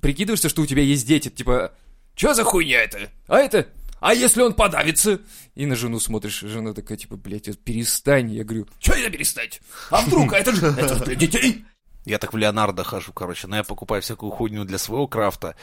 прикидываешься, 0.00 0.48
что 0.48 0.62
у 0.62 0.66
тебя 0.66 0.80
есть 0.80 1.06
дети, 1.06 1.28
типа, 1.28 1.74
что 2.14 2.32
за 2.32 2.42
хуйня 2.42 2.84
это? 2.84 3.10
А 3.26 3.38
это? 3.38 3.68
А 4.00 4.14
если 4.14 4.40
он 4.40 4.54
подавится? 4.54 5.20
И 5.54 5.66
на 5.66 5.76
жену 5.76 6.00
смотришь, 6.00 6.40
жена 6.40 6.72
такая, 6.72 6.96
типа, 6.96 7.16
блядь, 7.16 7.58
перестань. 7.60 8.32
Я 8.32 8.44
говорю, 8.44 8.66
что 8.78 8.94
это 8.94 9.10
перестать? 9.10 9.60
А 9.90 10.00
вдруг? 10.00 10.32
А 10.32 10.38
это 10.38 10.54
же 10.54 10.66
это 10.68 11.04
для 11.04 11.14
детей. 11.14 11.64
Я 12.08 12.18
так 12.18 12.32
в 12.32 12.36
Леонардо 12.36 12.84
хожу, 12.84 13.12
короче, 13.12 13.46
но 13.46 13.56
я 13.56 13.64
покупаю 13.64 14.00
всякую 14.02 14.32
хуйню 14.32 14.64
для 14.64 14.78
своего 14.78 15.06
крафта. 15.06 15.54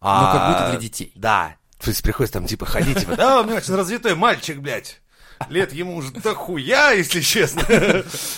Ну, 0.00 0.08
А, 0.10 0.32
как 0.32 0.48
будто 0.48 0.70
для 0.72 0.80
детей. 0.80 1.12
Да. 1.14 1.56
То 1.78 1.90
есть 1.90 2.02
приходится 2.02 2.38
там 2.38 2.46
типа 2.46 2.66
ходить, 2.66 2.98
типа, 3.00 3.16
да, 3.16 3.40
у 3.40 3.44
меня 3.44 3.56
очень 3.56 3.74
развитой 3.74 4.14
мальчик, 4.14 4.58
блядь. 4.58 5.00
Лет 5.48 5.72
ему 5.72 5.96
уже 5.96 6.12
дохуя, 6.12 6.92
если 6.92 7.20
честно. 7.20 7.62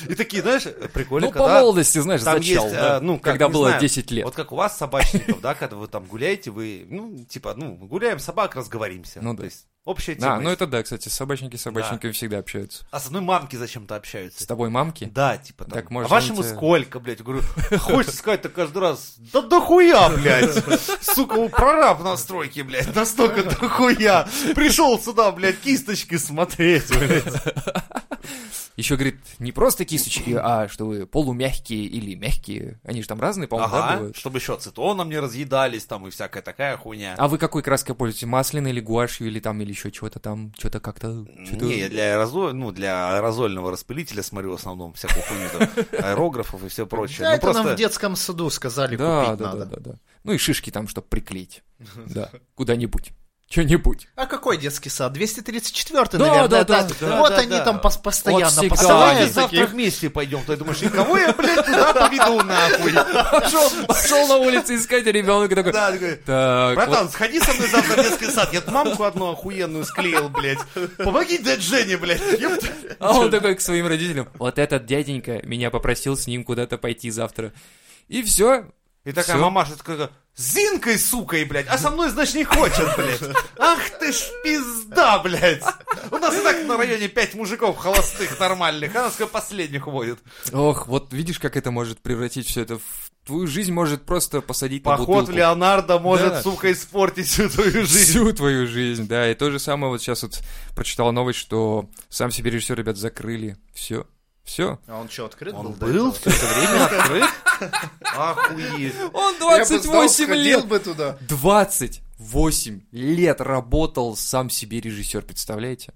И 0.08 0.14
такие, 0.14 0.42
знаешь, 0.42 0.64
прикольно, 0.92 1.26
Ну, 1.28 1.32
по 1.32 1.46
молодости, 1.48 1.98
знаешь, 1.98 2.22
Там 2.22 2.42
зачал, 2.42 2.64
есть, 2.64 2.76
да, 2.76 2.96
а, 2.96 3.00
ну, 3.00 3.16
как, 3.16 3.34
когда 3.34 3.48
было 3.48 3.68
знаю, 3.68 3.80
10 3.80 4.10
лет. 4.10 4.25
Вот 4.25 4.34
как 4.34 4.52
у 4.52 4.56
вас 4.56 4.76
собачников, 4.76 5.40
да, 5.40 5.54
когда 5.54 5.76
вы 5.76 5.88
там 5.88 6.04
гуляете, 6.04 6.50
вы, 6.50 6.86
ну, 6.88 7.25
типа, 7.25 7.54
ну, 7.56 7.75
гуляем 7.75 8.18
собак, 8.18 8.56
разговоримся. 8.56 9.20
Ну 9.22 9.32
То 9.32 9.38
да. 9.38 9.44
есть 9.44 9.66
общая 9.87 10.14
тема. 10.16 10.35
А, 10.35 10.40
ну 10.40 10.50
это 10.50 10.66
да, 10.66 10.83
кстати, 10.83 11.09
собачники 11.09 11.57
с 11.57 11.62
собачниками 11.62 12.12
всегда 12.12 12.38
общаются. 12.38 12.85
А 12.90 13.00
с 13.00 13.07
одной 13.07 13.23
мамки 13.23 13.57
зачем-то 13.57 13.95
С 13.95 13.99
общаются. 13.99 14.47
тобой 14.47 14.69
мамки? 14.69 15.05
Да, 15.07 15.38
типа 15.38 15.64
там. 15.64 15.73
Так, 15.73 15.90
может, 15.90 16.11
а 16.11 16.14
вашему 16.14 16.43
тебя- 16.43 16.55
сколько, 16.55 17.00
блядь? 17.00 17.23
Говорю, 17.23 17.40
хочется 17.78 18.16
сказать-то 18.16 18.50
каждый 18.50 18.78
раз. 18.83 19.14
Да 19.33 19.40
дохуя, 19.40 20.11
блядь. 20.11 20.52
Сука, 21.00 21.35
у 21.35 21.49
прораб 21.49 22.02
на 22.02 22.16
стройке, 22.19 22.62
блядь. 22.62 22.95
Настолько 22.95 23.43
дохуя. 23.45 24.28
Пришел 24.55 25.00
сюда, 25.00 25.33
блядь, 25.33 25.59
кисточки 25.61 26.19
смотреть, 26.19 26.88
блядь. 26.90 27.25
Еще, 28.76 28.97
говорит, 28.97 29.16
не 29.38 29.52
просто 29.52 29.87
кисточки, 29.87 30.38
а 30.38 30.68
что 30.68 30.85
вы 30.85 31.06
полумягкие 31.06 31.85
или 31.85 32.14
мягкие. 32.14 32.78
Они 32.85 33.00
же 33.00 33.09
там 33.09 33.18
разные, 33.21 33.49
по-моему, 33.49 33.73
да, 33.73 33.85
Ага, 33.85 33.97
бывают? 33.97 34.16
чтобы 34.16 34.38
еще 34.38 34.54
ацетоном 34.54 35.09
не 35.09 35.18
разъедались 35.18 35.87
там 35.87 36.06
и 36.06 36.11
всякая 36.11 36.42
такая 36.42 36.76
хуйня. 36.76 37.14
А 37.16 37.26
вы 37.26 37.38
какой 37.38 37.62
краской 37.62 37.95
пользуетесь? 37.95 38.26
Масляной 38.26 38.73
или 38.73 38.80
гуашью, 38.80 39.28
или 39.28 39.40
там, 39.40 39.62
или 39.62 39.71
еще 39.71 39.90
чего-то 39.90 40.18
там, 40.18 40.52
что-то 40.59 40.80
как-то... 40.80 41.26
чё-то- 41.49 41.64
Не, 41.64 41.78
я 41.80 41.88
для, 41.88 42.12
аэрозоль, 42.12 42.54
ну, 42.54 42.71
для 42.71 43.16
аэрозольного 43.16 43.71
распылителя 43.71 44.23
смотрю 44.23 44.50
в 44.52 44.54
основном 44.56 44.92
всякую 44.92 45.23
хуйню, 45.23 45.49
там, 45.59 45.68
аэрографов 46.04 46.62
и 46.62 46.68
все 46.68 46.87
прочее. 46.87 47.21
Да, 47.21 47.30
ну, 47.30 47.35
это 47.37 47.42
просто... 47.47 47.62
нам 47.62 47.75
в 47.75 47.78
детском 47.78 48.14
саду 48.14 48.50
сказали 48.50 48.97
да, 48.97 49.25
купить 49.25 49.38
да, 49.38 49.47
надо. 49.47 49.64
да, 49.64 49.76
да, 49.76 49.92
да. 49.92 49.99
Ну 50.25 50.33
и 50.33 50.38
шишки 50.38 50.71
там, 50.71 50.87
чтобы 50.87 51.06
приклеить. 51.09 51.62
Да, 52.06 52.30
куда-нибудь. 52.54 53.12
Что-нибудь. 53.49 54.09
А 54.17 54.26
какой 54.26 54.59
детский 54.59 54.88
сад? 54.91 55.12
234 55.12 56.05
Да, 56.12 56.19
наверное. 56.19 56.49
да, 56.49 56.65
да, 56.65 56.83
так. 56.83 56.97
да, 57.00 57.21
вот 57.21 57.29
да, 57.31 57.37
они 57.38 57.50
да. 57.50 57.65
там 57.65 57.76
пос- 57.76 58.03
постоянно 58.03 58.49
всегда. 58.50 59.12
А 59.12 59.26
завтра 59.29 59.67
вместе 59.67 60.11
пойдем. 60.11 60.43
Ты 60.45 60.57
думаешь, 60.57 60.83
и 60.83 60.88
кого 60.88 61.17
я, 61.17 61.33
блядь, 61.33 61.65
туда 61.65 61.93
поведу 61.95 62.43
нахуй? 62.43 62.93
Пошел, 62.93 63.71
пошел 63.87 64.26
на 64.26 64.37
улице 64.38 64.75
искать, 64.75 65.07
а 65.07 65.12
ребенок 65.12 65.55
такой... 65.55 65.73
Да, 65.73 65.93
такой, 65.93 66.17
Так, 66.17 66.75
Братан, 66.75 67.09
сходи 67.09 67.38
со 67.38 67.53
мной 67.55 67.69
завтра 67.69 68.03
в 68.03 68.05
детский 68.05 68.26
сад. 68.26 68.53
Я 68.53 68.62
мамку 68.67 69.05
одну 69.05 69.31
охуенную 69.31 69.85
склеил, 69.85 70.29
блядь. 70.29 70.59
Помоги 70.99 71.38
дядь 71.38 71.62
Жене, 71.62 71.97
блядь. 71.99 72.21
Вот- 72.41 72.65
а 72.99 73.12
он 73.12 73.31
такой 73.31 73.55
к 73.55 73.61
своим 73.61 73.87
родителям. 73.87 74.29
Вот 74.38 74.59
этот 74.59 74.87
дяденька 74.87 75.41
меня 75.45 75.71
попросил 75.71 76.17
с 76.17 76.26
ним 76.26 76.43
куда-то 76.43 76.79
пойти 76.79 77.11
завтра. 77.11 77.53
И 78.09 78.25
все. 78.25 78.67
И 79.05 79.12
такая 79.12 79.37
мамаша 79.37 79.76
такая, 79.79 80.11
с 80.37 80.52
Зинкой, 80.52 80.99
сукой, 80.99 81.45
блядь, 81.45 81.66
а 81.66 81.78
со 81.78 81.90
мной, 81.90 82.11
значит, 82.11 82.35
не 82.35 82.45
хочет, 82.45 82.87
блядь. 82.97 83.37
Ах 83.59 83.81
ты 83.99 84.12
ж 84.12 84.16
пизда, 84.45 85.19
блядь. 85.21 85.62
У 86.11 86.19
нас 86.19 86.35
и 86.38 86.43
так 86.43 86.62
на 86.66 86.76
районе 86.76 87.09
пять 87.09 87.35
мужиков 87.35 87.78
холостых 87.78 88.38
нормальных, 88.38 88.95
а 88.95 89.02
нас 89.02 89.14
последних 89.33 89.87
водит. 89.87 90.19
Ох, 90.52 90.87
вот 90.88 91.12
видишь, 91.12 91.38
как 91.38 91.57
это 91.57 91.71
может 91.71 91.99
превратить 92.00 92.47
все 92.47 92.61
это 92.62 92.76
в... 92.78 92.83
Твою 93.25 93.49
жизнь 93.49 93.73
может 93.73 94.05
просто 94.05 94.40
посадить 94.40 94.85
на 94.85 94.93
Поход 94.93 95.07
бутылку. 95.09 95.33
в 95.33 95.35
Леонардо 95.35 95.99
может, 95.99 96.28
Да. 96.28 96.43
сука, 96.43 96.71
испортить 96.71 97.26
всю 97.26 97.49
твою 97.49 97.85
жизнь. 97.85 98.11
Всю 98.12 98.33
твою 98.33 98.69
жизнь, 98.69 99.09
да. 99.09 99.28
И 99.28 99.35
то 99.35 99.50
же 99.50 99.59
самое 99.59 99.90
вот 99.90 100.00
сейчас 100.00 100.23
вот 100.23 100.40
прочитал 100.76 101.11
новость, 101.11 101.40
что 101.40 101.88
сам 102.09 102.31
себе 102.31 102.52
режиссер, 102.52 102.76
ребят, 102.78 102.97
закрыли. 102.97 103.57
Все. 103.75 104.07
Все. 104.47 104.79
А 104.87 105.00
он 105.00 105.09
что, 105.11 105.26
открыт 105.26 105.53
Он 105.55 105.73
был? 105.73 105.88
был 105.93 106.12
все 106.12 106.31
это 106.31 106.47
время 106.47 106.85
открыт? 106.87 107.25
Охуеть. 108.17 108.95
Он 109.12 109.35
Я 109.41 109.59
бы 109.59 109.65
знал, 109.67 109.83
28 109.83 110.09
сходил 110.25 110.35
лет. 110.37 110.67
бы 110.69 110.79
туда. 110.79 111.19
28 111.29 112.81
лет 112.93 113.41
работал 113.41 114.17
сам 114.17 114.49
себе 114.49 114.81
режиссер, 114.81 115.23
представляете? 115.23 115.93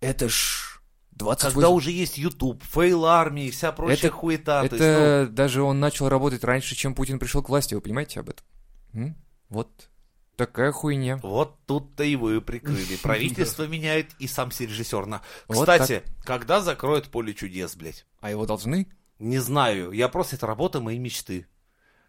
Это 0.00 0.28
ж 0.28 0.80
28... 1.12 1.54
Когда 1.54 1.70
уже 1.70 1.90
есть 1.90 2.18
YouTube, 2.18 2.62
FailArmy 2.62 3.46
и 3.46 3.50
вся 3.50 3.72
прочая 3.72 3.96
Это- 3.96 4.10
хуета. 4.10 4.60
то 4.60 4.66
Это 4.66 4.76
есть, 4.76 5.28
ну, 5.30 5.34
даже 5.34 5.62
он 5.62 5.80
начал 5.80 6.08
работать 6.08 6.44
раньше, 6.44 6.76
чем 6.76 6.94
Путин 6.94 7.18
пришел 7.18 7.42
к 7.42 7.48
власти, 7.48 7.74
вы 7.74 7.80
понимаете 7.80 8.20
об 8.20 8.30
этом? 8.30 8.46
М? 8.94 9.16
Вот. 9.48 9.88
Такая 10.36 10.70
хуйня. 10.70 11.18
Вот 11.22 11.56
тут-то 11.66 12.04
и 12.04 12.14
вы 12.14 12.40
прикрыли. 12.40 12.96
Правительство 13.02 13.66
меняет 13.66 14.10
и 14.18 14.26
сам 14.26 14.50
режиссер. 14.50 15.06
На... 15.06 15.22
Вот 15.48 15.60
Кстати, 15.60 16.02
когда 16.24 16.60
закроют 16.60 17.08
поле 17.08 17.32
чудес, 17.34 17.74
блядь? 17.74 18.06
А 18.20 18.30
его 18.30 18.44
должны? 18.44 18.86
Не 19.18 19.38
знаю. 19.38 19.92
Я 19.92 20.08
просто 20.08 20.36
это 20.36 20.46
работа 20.46 20.80
моей 20.80 20.98
мечты. 20.98 21.46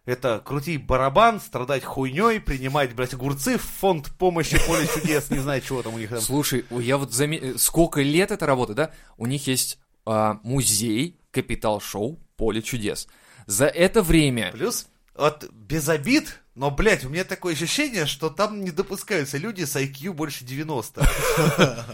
Это 0.03 0.41
крутить 0.43 0.85
барабан, 0.85 1.41
страдать 1.41 1.83
хуйней, 1.83 2.39
принимать, 2.39 2.95
блядь, 2.95 3.13
огурцы 3.13 3.57
в 3.57 3.61
фонд 3.61 4.09
помощи 4.17 4.57
поле 4.65 4.87
чудес, 4.95 5.29
не 5.29 5.39
знаю, 5.39 5.61
чего 5.61 5.83
там 5.83 5.95
у 5.95 5.97
них 5.97 6.09
там. 6.09 6.21
Слушай, 6.21 6.65
я 6.69 6.97
вот 6.97 7.11
заметил, 7.11 7.59
сколько 7.59 8.01
лет 8.01 8.31
эта 8.31 8.45
работа, 8.45 8.73
да? 8.73 8.91
У 9.17 9.25
них 9.25 9.47
есть 9.47 9.79
а, 10.05 10.39
музей, 10.43 11.19
капитал-шоу, 11.31 12.19
поле 12.37 12.61
чудес. 12.61 13.09
За 13.47 13.65
это 13.65 14.01
время... 14.01 14.51
Плюс, 14.53 14.87
вот 15.13 15.49
без 15.51 15.89
обид, 15.89 16.39
но, 16.57 16.71
блядь, 16.71 17.05
у 17.05 17.09
меня 17.09 17.23
такое 17.23 17.53
ощущение, 17.53 18.07
что 18.07 18.31
там 18.31 18.61
не 18.61 18.71
допускаются 18.71 19.37
люди 19.37 19.63
с 19.63 19.75
IQ 19.75 20.13
больше 20.13 20.43
90. 20.43 21.07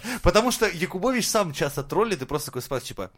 Потому 0.23 0.51
что 0.51 0.69
Якубович 0.69 1.27
сам 1.27 1.51
часто 1.51 1.83
троллит 1.83 2.21
и 2.21 2.25
просто 2.25 2.45
такой 2.45 2.61
спрашивает, 2.61 2.87
типа, 2.87 3.11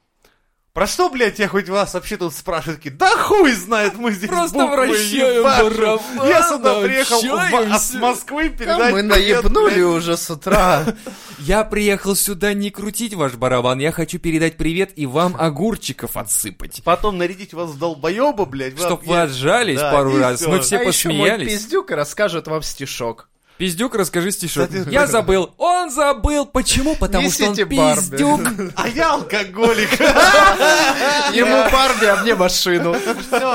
про 0.76 0.88
что, 0.88 1.10
блядь, 1.10 1.40
я 1.40 1.48
хоть 1.48 1.70
вас 1.70 1.94
вообще 1.94 2.18
тут 2.18 2.34
спрашиваю? 2.34 2.76
Такие, 2.76 2.92
да 2.94 3.10
хуй 3.18 3.54
знает, 3.54 3.96
мы 3.96 4.12
здесь 4.12 4.30
Просто 4.30 4.68
вращаем 4.68 5.42
барабан, 5.42 6.28
Я 6.28 6.44
сюда 6.50 6.82
приехал 6.82 7.22
в- 7.22 7.80
с 7.80 7.94
Москвы 7.94 8.50
Да 8.50 8.58
передать 8.58 8.92
мы 8.94 9.00
привет, 9.10 9.42
наебнули 9.44 9.74
блядь. 9.76 9.84
уже 9.86 10.18
с 10.18 10.30
утра. 10.30 10.84
Я 11.40 11.64
приехал 11.64 12.14
сюда 12.14 12.54
не 12.54 12.72
крутить 12.72 13.14
ваш 13.14 13.36
барабан, 13.36 13.80
я 13.80 13.92
хочу 13.94 14.20
передать 14.20 14.58
привет 14.58 14.92
и 14.98 15.06
вам 15.06 15.36
огурчиков 15.40 16.18
отсыпать. 16.18 16.82
Потом 16.84 17.18
нарядить 17.18 17.54
вас 17.54 17.70
в 17.72 17.80
долбоеба, 17.80 18.44
блядь. 18.46 18.78
Чтоб 18.78 19.02
вы 19.06 19.22
отжались 19.22 19.80
Да, 19.80 19.92
пару 19.94 20.18
раз. 20.18 20.42
всё. 20.42 20.50
Мы 20.50 20.60
все 20.60 20.78
а 20.78 20.84
еще 20.84 21.08
мой 21.10 21.30
посмеялись. 21.30 21.54
пиздюк 21.54 21.92
расскажет 21.92 22.48
вам 22.48 22.62
стишок. 22.62 23.30
Пиздюк, 23.58 23.96
расскажи 23.96 24.32
стишок. 24.32 24.70
Кстати, 24.70 24.90
Я 24.90 25.08
забыл. 25.08 25.54
Он 25.58 25.90
забыл. 25.90 26.46
Почему? 26.46 26.96
Потому 26.96 27.30
что 27.32 27.46
он 27.50 27.56
Барби. 27.56 27.76
пиздюк. 27.96 28.42
А 28.76 28.88
я 28.90 29.14
алкоголик. 29.14 29.92
Ему 31.34 31.72
Барби, 31.72 32.06
а 32.06 32.22
мне 32.22 32.36
машину. 32.36 32.96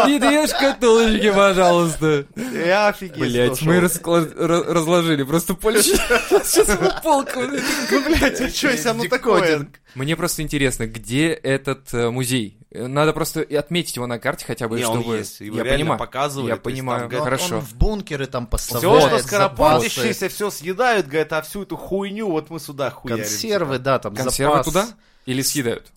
И 0.08 0.18
две 0.18 0.46
шкатулочки, 0.46 1.30
пожалуйста. 1.32 2.24
Я 2.36 2.88
офигеть. 2.88 3.18
Блять, 3.18 3.62
мы 3.62 3.80
разложили 3.80 5.22
просто 5.22 5.54
Польшу. 5.54 5.82
Сейчас 6.44 6.68
мы 6.80 6.92
полку. 7.02 7.40
Ну, 7.40 8.04
блядь, 8.04 8.40
а 8.40 8.48
что, 8.48 8.70
если 8.70 8.88
оно 8.88 9.04
такое? 9.04 9.68
Мне 9.94 10.16
просто 10.16 10.42
интересно, 10.42 10.86
где 10.86 11.28
этот 11.28 11.92
э, 11.92 12.10
музей? 12.10 12.59
Э, 12.72 12.86
Надо 12.86 13.12
просто 13.12 13.40
отметить 13.42 13.96
его 13.96 14.06
на 14.06 14.18
карте 14.18 14.44
хотя 14.46 14.68
бы, 14.68 14.78
Не, 14.78 14.84
он 14.84 15.00
чтобы... 15.00 15.16
есть, 15.16 15.40
его 15.40 15.56
Я 15.58 15.64
реально 15.64 15.78
понимаю. 15.84 15.98
показывали, 15.98 16.50
Я 16.50 16.56
то 16.56 16.68
есть 16.70 16.80
понимаю. 16.80 17.10
там, 17.10 17.20
Хорошо. 17.24 17.56
Он 17.56 17.60
в 17.62 17.74
бункеры 17.74 18.26
там 18.26 18.44
Все, 18.46 18.50
поставляет, 18.50 19.02
что 19.18 19.18
скоропортящиеся, 19.28 20.12
запасы, 20.20 20.28
все 20.28 20.50
съедают, 20.50 21.06
говорят, 21.06 21.32
а 21.32 21.42
всю 21.42 21.62
эту 21.62 21.76
хуйню 21.76 22.30
вот 22.30 22.50
мы 22.50 22.60
сюда 22.60 22.90
хуярим. 22.90 23.22
консервы, 23.24 23.78
да, 23.78 23.98
там 23.98 24.14
Консервы 24.14 24.52
запас. 24.58 24.66
туда? 24.66 24.88
Или 25.26 25.42
съедают? 25.42 25.92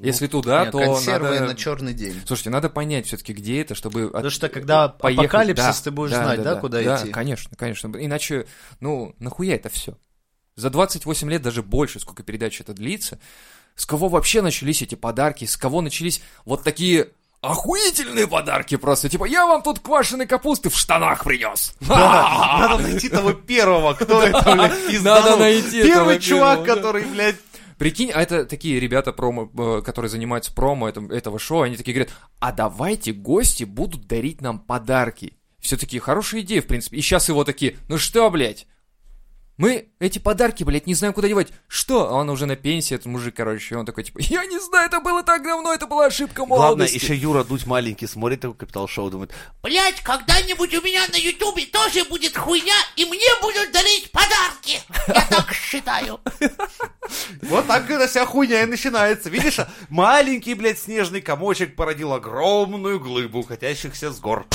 Если 0.00 0.28
туда, 0.28 0.62
Нет, 0.62 0.72
то 0.72 0.78
консервы 0.78 1.30
надо... 1.30 1.46
на 1.46 1.54
черный 1.56 1.92
день. 1.92 2.14
Слушайте, 2.24 2.50
надо 2.50 2.70
понять 2.70 3.06
все-таки, 3.06 3.32
где 3.32 3.60
это, 3.62 3.74
чтобы... 3.74 4.04
от- 4.04 4.12
Потому 4.12 4.30
что 4.30 4.48
когда 4.48 4.88
поехать. 4.88 5.24
апокалипсис, 5.26 5.64
Да, 5.78 5.84
ты 5.84 5.90
будешь 5.90 6.10
знать, 6.14 6.40
да, 6.42 6.54
куда 6.54 6.80
да, 6.82 7.02
идти? 7.02 7.10
конечно, 7.10 7.56
конечно. 7.56 7.90
Иначе, 7.98 8.46
ну, 8.80 9.16
нахуя 9.18 9.56
это 9.56 9.68
все? 9.70 9.98
За 10.54 10.70
28 10.70 11.28
лет, 11.30 11.42
даже 11.42 11.62
больше, 11.64 11.98
сколько 12.00 12.22
передач 12.22 12.60
это 12.60 12.74
длится, 12.74 13.18
с 13.78 13.86
кого 13.86 14.08
вообще 14.08 14.42
начались 14.42 14.82
эти 14.82 14.96
подарки, 14.96 15.44
с 15.44 15.56
кого 15.56 15.80
начались 15.80 16.20
вот 16.44 16.64
такие 16.64 17.10
охуительные 17.40 18.26
подарки 18.26 18.76
просто. 18.76 19.08
Типа, 19.08 19.24
я 19.24 19.46
вам 19.46 19.62
тут 19.62 19.78
квашеной 19.78 20.26
капусты 20.26 20.68
в 20.68 20.76
штанах 20.76 21.22
принес. 21.22 21.74
Да, 21.80 22.56
надо 22.58 22.82
найти 22.82 23.08
того 23.08 23.32
первого, 23.32 23.94
кто 23.94 24.20
это, 24.24 24.52
блядь, 24.52 24.86
пизданул. 24.88 25.22
Надо 25.22 25.36
найти 25.36 25.82
Первый 25.84 26.18
чувак, 26.18 26.64
который, 26.64 27.04
блядь, 27.04 27.36
Прикинь, 27.78 28.10
а 28.10 28.20
это 28.20 28.44
такие 28.44 28.80
ребята, 28.80 29.12
промо, 29.12 29.48
э, 29.56 29.82
которые 29.82 30.10
занимаются 30.10 30.52
промо 30.52 30.88
этого 30.88 31.38
шоу, 31.38 31.62
они 31.62 31.76
такие 31.76 31.94
говорят, 31.94 32.12
а 32.40 32.50
давайте 32.50 33.12
гости 33.12 33.62
будут 33.62 34.08
дарить 34.08 34.40
нам 34.40 34.58
подарки. 34.58 35.34
Все 35.60 35.76
такие, 35.76 36.00
хорошая 36.00 36.40
идея, 36.40 36.60
в 36.60 36.66
принципе. 36.66 36.96
И 36.96 37.00
сейчас 37.00 37.28
его 37.28 37.44
такие, 37.44 37.76
ну 37.86 37.96
что, 37.96 38.28
блядь, 38.30 38.66
мы 39.58 39.88
эти 39.98 40.20
подарки, 40.20 40.62
блядь, 40.62 40.86
не 40.86 40.94
знаем, 40.94 41.12
куда 41.12 41.26
девать. 41.26 41.48
Что? 41.66 42.08
А 42.08 42.12
он 42.12 42.30
уже 42.30 42.46
на 42.46 42.54
пенсии, 42.54 42.94
этот 42.94 43.06
мужик, 43.06 43.34
короче, 43.36 43.74
и 43.74 43.76
он 43.76 43.84
такой, 43.84 44.04
типа, 44.04 44.18
я 44.20 44.46
не 44.46 44.60
знаю, 44.60 44.86
это 44.86 45.00
было 45.00 45.24
так 45.24 45.42
давно, 45.42 45.74
это 45.74 45.88
была 45.88 46.06
ошибка 46.06 46.46
Главное, 46.46 46.68
молодости. 46.68 46.94
еще 46.94 47.16
Юра 47.16 47.42
Дудь 47.42 47.66
маленький 47.66 48.06
смотрит 48.06 48.40
такой 48.40 48.56
капитал-шоу, 48.56 49.10
думает, 49.10 49.32
Блять, 49.60 50.00
когда-нибудь 50.02 50.72
у 50.74 50.80
меня 50.82 51.02
на 51.08 51.16
Ютубе 51.16 51.66
тоже 51.66 52.04
будет 52.04 52.36
хуйня, 52.36 52.76
и 52.94 53.04
мне 53.04 53.28
будут 53.42 53.72
дарить 53.72 54.12
подарки. 54.12 54.80
Я 55.08 55.26
так 55.28 55.52
считаю. 55.52 56.20
вот 57.42 57.66
так 57.66 57.90
эта 57.90 58.06
вся 58.06 58.24
хуйня 58.26 58.62
и 58.62 58.66
начинается. 58.66 59.28
Видишь, 59.28 59.58
а 59.58 59.68
маленький, 59.88 60.54
блядь, 60.54 60.78
снежный 60.78 61.20
комочек 61.20 61.74
породил 61.74 62.12
огромную 62.12 63.00
глыбу 63.00 63.42
катящихся 63.42 64.12
с 64.12 64.20
гор. 64.20 64.46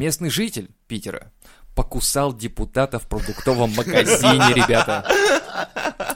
Местный 0.00 0.30
житель 0.30 0.70
Питера 0.88 1.30
покусал 1.74 2.34
депутата 2.34 2.98
в 2.98 3.06
продуктовом 3.06 3.70
магазине, 3.74 4.54
ребята. 4.54 5.04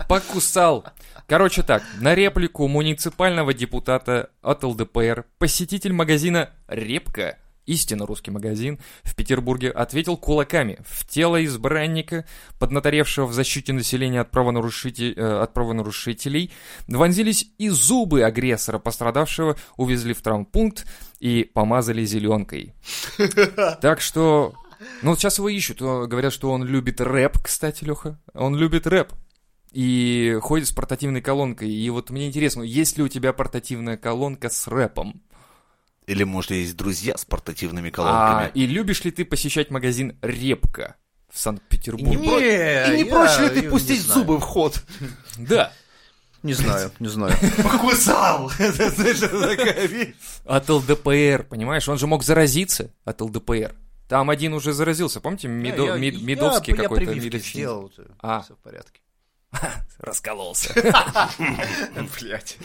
Покусал. 0.09 0.87
Короче 1.27 1.63
так, 1.63 1.83
на 2.01 2.15
реплику 2.15 2.67
муниципального 2.67 3.53
депутата 3.53 4.31
от 4.41 4.65
ЛДПР 4.65 5.27
посетитель 5.39 5.93
магазина 5.93 6.49
«Репка» 6.67 7.37
истинно 7.67 8.07
русский 8.07 8.31
магазин 8.31 8.79
в 9.03 9.15
Петербурге 9.15 9.71
ответил 9.71 10.17
кулаками 10.17 10.79
в 10.85 11.07
тело 11.07 11.45
избранника, 11.45 12.27
поднаторевшего 12.59 13.27
в 13.27 13.33
защите 13.33 13.73
населения 13.73 14.21
от, 14.21 14.31
правонарушителей, 14.31 15.15
э, 15.15 15.43
от 15.43 15.55
правонарушителей, 15.55 16.53
вонзились 16.87 17.47
и 17.59 17.69
зубы 17.69 18.23
агрессора, 18.23 18.79
пострадавшего 18.79 19.57
увезли 19.77 20.15
в 20.15 20.23
травмпункт 20.23 20.87
и 21.21 21.45
помазали 21.45 22.05
зеленкой. 22.05 22.75
Так 23.81 24.01
что, 24.01 24.55
ну 25.03 25.11
вот 25.11 25.19
сейчас 25.19 25.39
его 25.39 25.49
ищут, 25.49 25.81
э, 25.81 26.07
говорят, 26.07 26.33
что 26.33 26.51
он 26.51 26.65
любит 26.65 27.01
рэп, 27.01 27.39
кстати, 27.43 27.85
Леха, 27.85 28.19
он 28.35 28.57
любит 28.57 28.87
рэп. 28.87 29.13
И 29.73 30.39
ходит 30.41 30.69
с 30.69 30.73
портативной 30.73 31.21
колонкой. 31.21 31.69
И 31.69 31.91
вот 31.91 32.11
мне 32.11 32.29
интересно, 32.29 32.63
есть 32.63 32.97
ли 32.97 33.03
у 33.03 33.09
тебя 33.09 33.33
портативная 33.33 33.97
колонка 33.97 34.49
с 34.49 34.69
рэпом? 34.69 35.21
Или, 36.07 36.23
может, 36.23 36.53
есть 36.53 36.77
друзья 36.77 37.17
с 37.17 37.25
портативными 37.25 37.89
А, 37.89 37.93
колонками. 37.93 38.51
и 38.55 38.67
любишь 38.67 39.03
ли 39.05 39.11
ты 39.11 39.25
посещать 39.25 39.71
магазин 39.71 40.17
«Репка» 40.23 40.95
в 41.29 41.33
И 41.33 41.37
не, 41.39 41.43
Санкт-Петербурге? 41.43 42.19
про- 42.19 42.93
и 42.93 42.97
не 42.99 43.05
я 43.05 43.07
проще 43.07 43.43
ли 43.43 43.49
ты 43.49 43.61
не 43.63 43.69
пустить 43.69 44.01
зубы 44.03 44.39
в 44.39 44.43
ход? 44.43 44.81
Да. 45.39 45.73
Не 46.45 46.53
знаю, 46.53 46.93
не 47.01 47.09
знаю. 47.09 47.35
Покусал! 47.63 48.51
Это, 48.59 48.91
знаешь, 48.91 49.19
такая 49.19 49.87
вещь. 49.87 50.15
От 50.45 50.69
ЛДПР, 50.69 51.47
понимаешь? 51.49 51.89
Он 51.89 51.99
же 51.99 52.07
мог 52.07 52.23
заразиться 52.23 52.93
от 53.05 53.21
ЛДПР. 53.21 53.75
Там 54.09 54.29
один 54.31 54.53
уже 54.53 54.73
заразился, 54.75 55.21
помните? 55.21 55.49
Медо- 55.49 55.87
Я- 55.87 55.97
я- 55.97 56.19
Медовский 56.23 56.75
я 56.77 56.83
какой-то. 56.83 57.07
прививки 57.07 57.27
Медовщик. 57.27 57.55
сделал, 57.55 57.91
А. 58.21 58.43
все 58.43 58.55
в 58.55 58.59
порядке. 58.59 59.01
Раскололся. 59.99 60.73
Блять. 62.21 62.59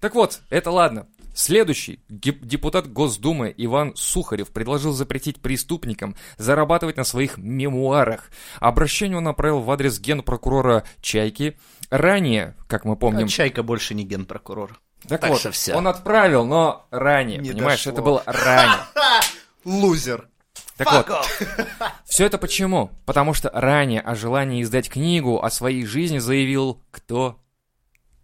Так 0.00 0.14
вот, 0.14 0.40
это 0.48 0.70
ладно. 0.70 1.06
Следующий. 1.34 2.00
Депутат 2.08 2.90
Госдумы 2.92 3.54
Иван 3.56 3.94
Сухарев 3.94 4.48
предложил 4.48 4.92
запретить 4.92 5.40
преступникам 5.40 6.16
зарабатывать 6.38 6.96
на 6.96 7.04
своих 7.04 7.36
мемуарах. 7.38 8.30
Обращение 8.58 9.16
он 9.18 9.24
направил 9.24 9.60
в 9.60 9.70
адрес 9.70 10.00
генпрокурора 10.00 10.84
Чайки. 11.00 11.56
Ранее, 11.90 12.56
как 12.68 12.84
мы 12.84 12.96
помним... 12.96 13.26
Чайка 13.28 13.62
больше 13.62 13.94
не 13.94 14.04
генпрокурор. 14.04 14.80
Так, 15.08 15.20
так 15.20 15.30
вот, 15.30 15.54
всё. 15.54 15.76
он 15.76 15.88
отправил, 15.88 16.44
но 16.44 16.86
ранее, 16.90 17.38
Не 17.38 17.50
понимаешь, 17.52 17.80
дошло. 17.80 17.92
это 17.92 18.02
было 18.02 18.22
ранее. 18.26 18.78
Лузер. 19.64 20.28
Так 20.76 21.08
вот, 21.08 21.26
все 22.06 22.24
это 22.24 22.38
почему? 22.38 22.90
Потому 23.04 23.34
что 23.34 23.50
ранее 23.52 24.00
о 24.00 24.14
желании 24.14 24.62
издать 24.62 24.88
книгу 24.88 25.42
о 25.42 25.50
своей 25.50 25.84
жизни 25.84 26.18
заявил 26.18 26.80
кто? 26.90 27.38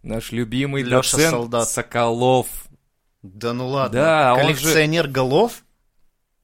Наш 0.01 0.31
любимый 0.31 0.81
Лёша 0.83 1.17
доцент 1.17 1.31
Солдат. 1.31 1.69
Соколов. 1.69 2.47
Да 3.21 3.53
ну 3.53 3.67
ладно. 3.67 3.99
Да, 3.99 4.33
он 4.33 4.39
же- 4.39 4.45
Коллекционер 4.45 5.07
голов? 5.07 5.63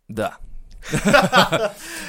Да. 0.08 0.38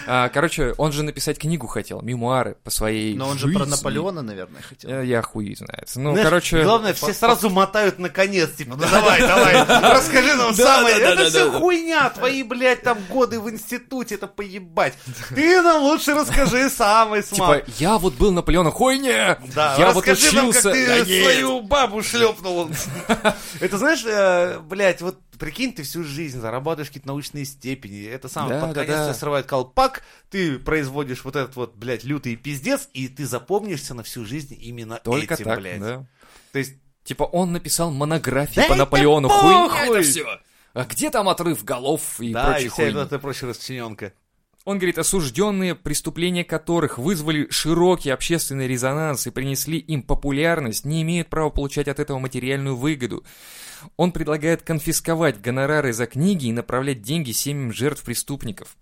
А, 0.06 0.28
Короче, 0.28 0.74
он 0.76 0.92
же 0.92 1.02
написать 1.02 1.38
книгу 1.38 1.66
хотел, 1.66 2.00
мемуары 2.02 2.56
по 2.62 2.70
своей 2.70 3.14
Но 3.14 3.28
он 3.28 3.38
же 3.38 3.48
про. 3.48 3.64
Наполеона, 3.64 4.22
наверное, 4.22 4.62
хотел. 4.62 4.90
Э, 4.90 5.06
Я 5.06 5.22
хуй 5.22 5.54
знает. 5.54 5.90
Ну, 5.94 6.14
короче... 6.14 6.62
Главное, 6.62 6.92
все 6.92 7.12
сразу 7.14 7.50
мотают 7.50 7.98
на 7.98 8.10
конец. 8.10 8.52
Типа, 8.52 8.76
ну 8.76 8.84
давай, 8.90 9.20
давай, 9.20 9.64
расскажи 9.94 10.34
нам 10.34 10.54
самое. 10.54 10.96
Это 10.96 11.24
все 11.30 11.50
хуйня. 11.50 12.10
Твои, 12.10 12.42
блядь, 12.42 12.82
там 12.82 12.98
годы 13.08 13.40
в 13.40 13.50
институте, 13.50 14.16
это 14.16 14.26
поебать. 14.26 14.94
Ты 15.34 15.62
нам 15.62 15.82
лучше 15.82 16.14
расскажи 16.14 16.68
самый 16.70 17.22
смак. 17.22 17.64
Типа, 17.64 17.76
я 17.78 17.98
вот 17.98 18.14
был 18.14 18.32
Наполеоном, 18.32 18.72
хуйня! 18.72 19.38
Да, 19.54 19.76
я 19.78 19.92
вот 19.92 20.06
расскажи 20.06 20.36
нам, 20.36 20.48
учился... 20.48 20.72
как 20.72 21.06
ты 21.06 21.22
свою 21.22 21.62
бабу 21.62 22.02
шлепнул. 22.02 22.70
Это 23.60 23.78
знаешь, 23.78 24.04
э, 24.06 24.58
блядь, 24.60 25.00
вот 25.00 25.18
прикинь, 25.38 25.72
ты 25.72 25.82
всю 25.82 26.04
жизнь 26.04 26.38
зарабатываешь 26.40 26.88
какие-то 26.88 27.08
научные 27.08 27.44
степени, 27.44 28.04
это 28.04 28.28
самое, 28.28 28.60
Да, 28.60 28.66
под 28.66 28.74
да, 28.76 28.84
конец 28.84 28.98
да. 29.06 29.14
срывает 29.14 29.46
колпак, 29.46 30.02
ты 30.30 30.58
производишь 30.58 31.24
вот 31.24 31.36
этот 31.36 31.56
вот, 31.56 31.74
блядь, 31.76 32.04
лютый 32.04 32.36
пиздец, 32.36 32.88
и 32.92 33.08
ты 33.08 33.26
запомнишься 33.26 33.94
на 33.94 34.02
всю 34.02 34.24
жизнь 34.24 34.56
именно 34.60 35.00
Только 35.02 35.34
этим, 35.34 35.44
так, 35.44 35.60
блядь. 35.60 35.80
да. 35.80 36.06
То 36.52 36.58
есть, 36.58 36.74
Типа, 37.04 37.24
он 37.24 37.52
написал 37.52 37.90
монографию 37.90 38.56
Да 38.64 38.68
по 38.68 38.74
Наполеону. 38.76 39.28
Хуйня 39.28 39.86
это 39.86 40.02
все. 40.02 40.26
А 40.72 40.84
где 40.86 41.10
там 41.10 41.28
отрыв 41.28 41.62
голов 41.62 42.18
и 42.18 42.32
да, 42.32 42.48
и 42.48 42.52
прочей 42.52 42.68
вся 42.68 42.76
хуйни? 42.84 43.00
эта 43.00 43.18
прочая 43.18 43.50
расчлененка. 43.50 44.12
Он 44.64 44.78
говорит, 44.78 44.98
осужденные, 44.98 45.74
преступления 45.74 46.42
которых 46.42 46.98
вызвали 46.98 47.48
широкий 47.50 48.08
общественный 48.08 48.66
резонанс 48.66 49.26
и 49.26 49.30
принесли 49.30 49.78
им 49.78 50.02
популярность, 50.02 50.86
не 50.86 51.02
имеют 51.02 51.28
права 51.28 51.50
получать 51.50 51.86
от 51.86 52.00
этого 52.00 52.18
материальную 52.18 52.74
выгоду. 52.74 53.24
Он 53.98 54.10
предлагает 54.10 54.62
конфисковать 54.62 55.40
гонорары 55.40 55.92
за 55.92 56.06
книги 56.06 56.46
и 56.46 56.52
направлять 56.52 57.02
деньги 57.02 57.32
семьям 57.32 57.74
жертв 57.74 58.04
преступников. 58.04 58.76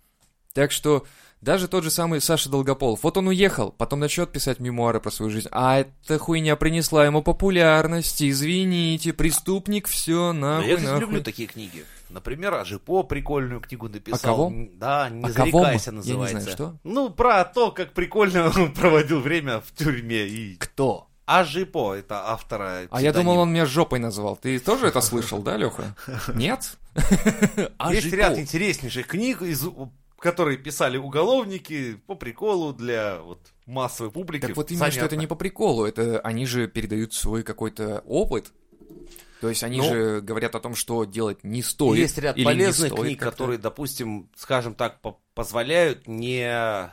Так 0.55 0.71
что 0.71 1.05
даже 1.43 1.69
тот 1.69 1.85
же 1.85 1.91
самый 1.91 2.21
Саша 2.21 2.49
Долгополов, 2.49 3.01
вот 3.03 3.17
он 3.17 3.27
уехал, 3.29 3.73
потом 3.73 4.01
начнет 4.01 4.31
писать 4.31 4.61
мемуары 4.61 5.01
про 5.01 5.11
свою 5.11 5.31
жизнь, 5.31 5.49
а 5.51 5.81
эта 5.81 6.19
хуйня 6.19 6.57
принесла 6.57 7.05
ему 7.05 7.21
популярность, 7.23 8.23
извините, 8.23 9.13
преступник, 9.13 9.89
все, 9.89 10.33
нахуй, 10.33 10.69
я, 10.69 10.77
кстати, 10.77 10.91
нахуй. 10.93 11.07
люблю 11.07 11.23
такие 11.23 11.49
книги. 11.49 11.85
Например, 12.11 12.55
Ажипо 12.55 13.03
прикольную 13.03 13.61
книгу 13.61 13.89
написал. 13.89 14.19
А 14.21 14.23
кого? 14.23 14.53
Да, 14.75 15.09
«Не 15.09 15.25
А 15.25 15.33
кого 15.33 15.51
зарекайся» 15.63 15.93
мы? 15.93 15.97
Я 15.97 16.03
не 16.03 16.03
знаю, 16.05 16.35
называется. 16.35 16.51
что? 16.53 16.77
Ну, 16.85 17.11
про 17.11 17.45
то, 17.45 17.71
как 17.73 17.93
прикольно 17.93 18.53
он 18.55 18.73
проводил 18.75 19.21
время 19.21 19.61
в 19.61 19.73
тюрьме. 19.73 20.27
И... 20.29 20.57
Кто? 20.57 21.09
Ажипо, 21.25 21.95
это 21.95 22.31
автора 22.31 22.87
А 22.91 23.01
я 23.01 23.13
думал, 23.13 23.39
он 23.39 23.51
меня 23.51 23.65
жопой 23.65 23.99
назвал. 23.99 24.37
Ты 24.37 24.59
тоже 24.59 24.89
это 24.89 25.01
слышал, 25.01 25.41
да, 25.41 25.57
Леха? 25.57 25.97
Нет? 26.35 26.77
А 27.79 27.93
Есть 27.95 28.13
ряд 28.13 28.39
интереснейших 28.39 29.07
книг, 29.07 29.41
из- 29.41 29.65
которые 30.23 30.57
писали 30.57 30.97
уголовники 30.97 31.97
по 32.07 32.15
приколу 32.15 32.73
для 32.73 33.21
вот, 33.21 33.41
массовой 33.67 34.13
публики. 34.13 34.47
Так 34.47 34.57
вот 34.57 34.71
именно, 34.71 34.87
что 34.91 35.01
это 35.01 35.11
Занятно. 35.11 35.21
не 35.21 35.27
по 35.27 35.35
приколу, 35.35 35.85
это 35.85 36.21
они 36.21 36.47
же 36.47 36.69
передают 36.69 37.13
свой 37.13 37.43
какой-то 37.43 38.03
опыт. 38.07 38.53
То 39.41 39.49
есть 39.49 39.65
они 39.65 39.79
Ну, 39.79 39.85
же 39.85 40.21
говорят 40.21 40.55
о 40.55 40.61
том, 40.61 40.77
что 40.77 41.05
делать 41.05 41.43
не 41.43 41.63
стоит. 41.63 41.99
Есть 41.99 42.19
ряд 42.19 42.37
полезных 42.43 42.95
книг, 42.95 43.19
которые, 43.19 43.59
допустим, 43.59 44.31
скажем 44.37 44.77
так, 44.77 45.01
по- 45.01 45.19
позволяют 45.35 46.07
не 46.07 46.93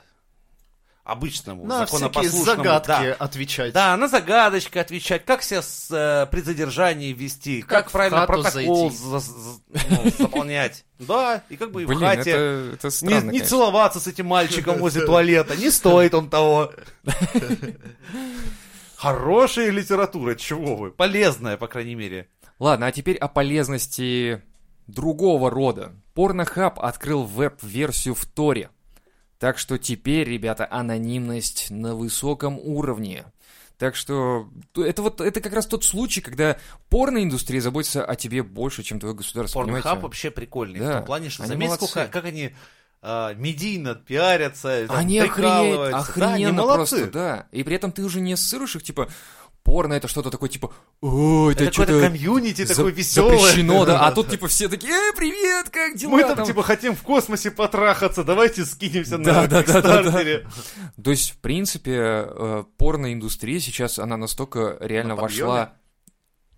обычному 1.11 1.65
На 1.65 1.85
законопослушному... 1.85 2.63
загадки 2.63 2.87
да, 2.87 3.15
отвечать. 3.19 3.73
Да, 3.73 3.97
на 3.97 4.07
загадочки 4.07 4.77
отвечать, 4.77 5.25
как 5.25 5.41
себя 5.43 5.61
с, 5.61 5.87
э, 5.91 6.27
при 6.31 6.41
задержании 6.41 7.13
вести, 7.13 7.61
как, 7.61 7.85
Как 7.85 7.91
правильно 7.91 8.25
протокол 8.25 8.91
за- 8.91 9.19
за- 9.19 9.59
ну, 9.89 10.11
заполнять. 10.17 10.85
Да, 10.99 11.43
и 11.47 11.55
как 11.55 11.71
бы 11.71 11.83
и 11.83 11.85
в 11.85 11.87
Блин, 11.87 12.01
хате 12.01 12.31
это, 12.31 12.73
это 12.73 12.87
не, 12.87 12.91
странно, 12.91 13.13
не 13.13 13.21
конечно. 13.21 13.47
целоваться 13.47 14.01
с 14.01 14.07
этим 14.07 14.25
мальчиком 14.25 14.77
возле 14.79 15.05
туалета, 15.05 15.55
не 15.55 15.71
стоит 15.71 16.13
он 16.13 16.29
того. 16.29 16.73
Хорошая 18.97 19.69
литература, 19.69 20.35
чего 20.35 20.75
вы? 20.75 20.91
Полезная, 20.91 21.55
по 21.55 21.67
крайней 21.67 21.95
мере. 21.95 22.27
Ладно, 22.59 22.87
а 22.87 22.91
теперь 22.91 23.15
о 23.15 23.29
полезности 23.29 24.41
другого 24.87 25.49
рода. 25.49 25.93
Порнохаб 26.13 26.79
открыл 26.81 27.23
веб-версию 27.23 28.13
в 28.15 28.25
Торе. 28.25 28.69
Так 29.39 29.57
что 29.57 29.77
теперь, 29.77 30.29
ребята, 30.29 30.67
анонимность 30.69 31.71
на 31.71 31.95
высоком 31.95 32.59
уровне. 32.59 33.25
Так 33.77 33.95
что 33.95 34.49
это 34.75 35.01
вот 35.01 35.21
это 35.21 35.39
как 35.39 35.53
раз 35.53 35.65
тот 35.65 35.85
случай, 35.85 36.19
когда 36.19 36.57
порноиндустрия 36.89 37.61
заботится 37.61 38.03
о 38.03 38.15
тебе 38.17 38.43
больше, 38.43 38.83
чем 38.83 38.99
твое 38.99 39.15
государство. 39.15 39.63
Понимаете? 39.63 39.87
вообще 39.95 40.29
прикольный. 40.29 40.81
Да, 40.81 40.91
В 40.91 40.95
том 40.97 41.05
плане, 41.05 41.29
что 41.29 41.45
заметь, 41.45 41.69
молодцы. 41.69 41.87
сколько, 41.87 42.07
как 42.11 42.25
они 42.25 42.53
а, 43.01 43.33
медийно 43.35 43.95
пиарятся, 43.95 44.85
там, 44.87 44.97
Они 44.97 45.19
охренеть, 45.19 45.33
прикалываются. 45.35 46.13
Да, 46.19 46.25
они 46.33 46.43
охрененно 46.43 46.61
молодцы. 46.61 46.97
просто, 46.97 47.13
да. 47.13 47.47
И 47.53 47.63
при 47.63 47.75
этом 47.77 47.93
ты 47.93 48.03
уже 48.03 48.19
не 48.19 48.33
ассоциируешь 48.33 48.75
их, 48.75 48.83
типа, 48.83 49.07
порно 49.63 49.93
это 49.93 50.07
что-то 50.07 50.29
такое, 50.29 50.49
типа, 50.49 50.71
о, 51.01 51.51
это, 51.51 51.65
Это 51.65 51.73
что-то 51.73 51.99
комьюнити 52.01 52.65
за- 52.65 52.75
такое 52.75 52.91
веселое. 52.91 53.37
запрещено, 53.37 53.85
да. 53.85 54.05
А 54.07 54.11
тут, 54.11 54.29
типа, 54.31 54.47
все 54.47 54.67
такие, 54.69 54.91
э, 54.93 55.13
привет, 55.15 55.69
как 55.69 55.95
дела? 55.95 56.11
Мы 56.11 56.23
там, 56.23 56.45
типа, 56.45 56.63
хотим 56.63 56.95
в 56.95 57.01
космосе 57.03 57.51
потрахаться, 57.51 58.23
давайте 58.23 58.65
скинемся 58.65 59.17
Да, 59.17 59.41
на 59.43 59.47
да, 59.47 59.63
да, 59.63 59.81
да, 59.81 60.01
да. 60.03 60.23
То 61.03 61.11
есть, 61.11 61.31
в 61.31 61.37
принципе, 61.37 61.91
э, 61.95 62.63
порноиндустрия 62.77 63.59
сейчас, 63.59 63.99
она 63.99 64.17
настолько 64.17 64.77
реально 64.79 65.15
На 65.15 65.21
вошла... 65.21 65.73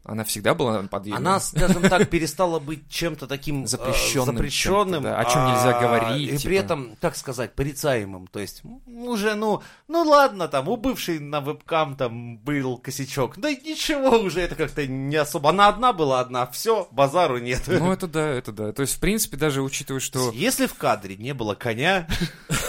Она 0.04 0.24
всегда 0.24 0.56
была 0.56 0.82
подъеме? 0.84 1.18
Она, 1.18 1.40
скажем 1.40 1.84
так, 1.84 2.10
перестала 2.10 2.60
быть 2.60 2.90
чем-то 2.90 3.28
таким 3.28 3.66
э, 3.66 3.68
Запрещенным 3.68 4.36
запрещенным, 4.36 5.04
да, 5.04 5.20
о 5.20 5.26
чем 5.26 5.46
нельзя 5.46 5.78
а, 5.78 5.82
говорить, 5.82 6.30
И 6.30 6.38
типа. 6.38 6.44
при 6.44 6.58
этом, 6.58 6.98
как 7.00 7.16
сказать, 7.16 7.54
порицаемым. 7.54 8.26
То 8.28 8.40
есть, 8.40 8.64
уже, 8.88 9.36
ну, 9.36 9.62
ну 9.88 10.02
ладно, 10.04 10.48
там, 10.48 10.70
у 10.70 10.78
бывшей 10.78 11.20
на 11.20 11.40
вебкам 11.40 11.96
там 11.96 12.40
был 12.40 12.78
косячок. 12.78 13.38
Да 13.38 13.52
ничего 13.52 14.18
уже, 14.18 14.42
это 14.42 14.56
как-то 14.56 14.88
не 14.88 15.18
особо. 15.18 15.52
Она 15.52 15.68
одна 15.68 15.94
была 15.94 16.20
одна, 16.20 16.48
все, 16.48 16.88
базару 16.92 17.38
нет. 17.38 17.62
Ну, 17.68 17.92
это 17.92 18.08
да, 18.08 18.28
это 18.28 18.52
да. 18.52 18.72
То 18.74 18.82
есть, 18.82 18.96
в 18.96 19.00
принципе, 19.00 19.38
даже 19.38 19.62
учитывая, 19.62 20.00
что... 20.00 20.32
Если 20.32 20.66
в 20.66 20.74
кадре 20.74 21.16
не 21.16 21.36
было 21.36 21.54
коня, 21.54 22.08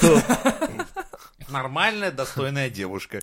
то 0.01 0.23
нормальная, 1.49 2.11
достойная 2.11 2.69
девушка. 2.69 3.21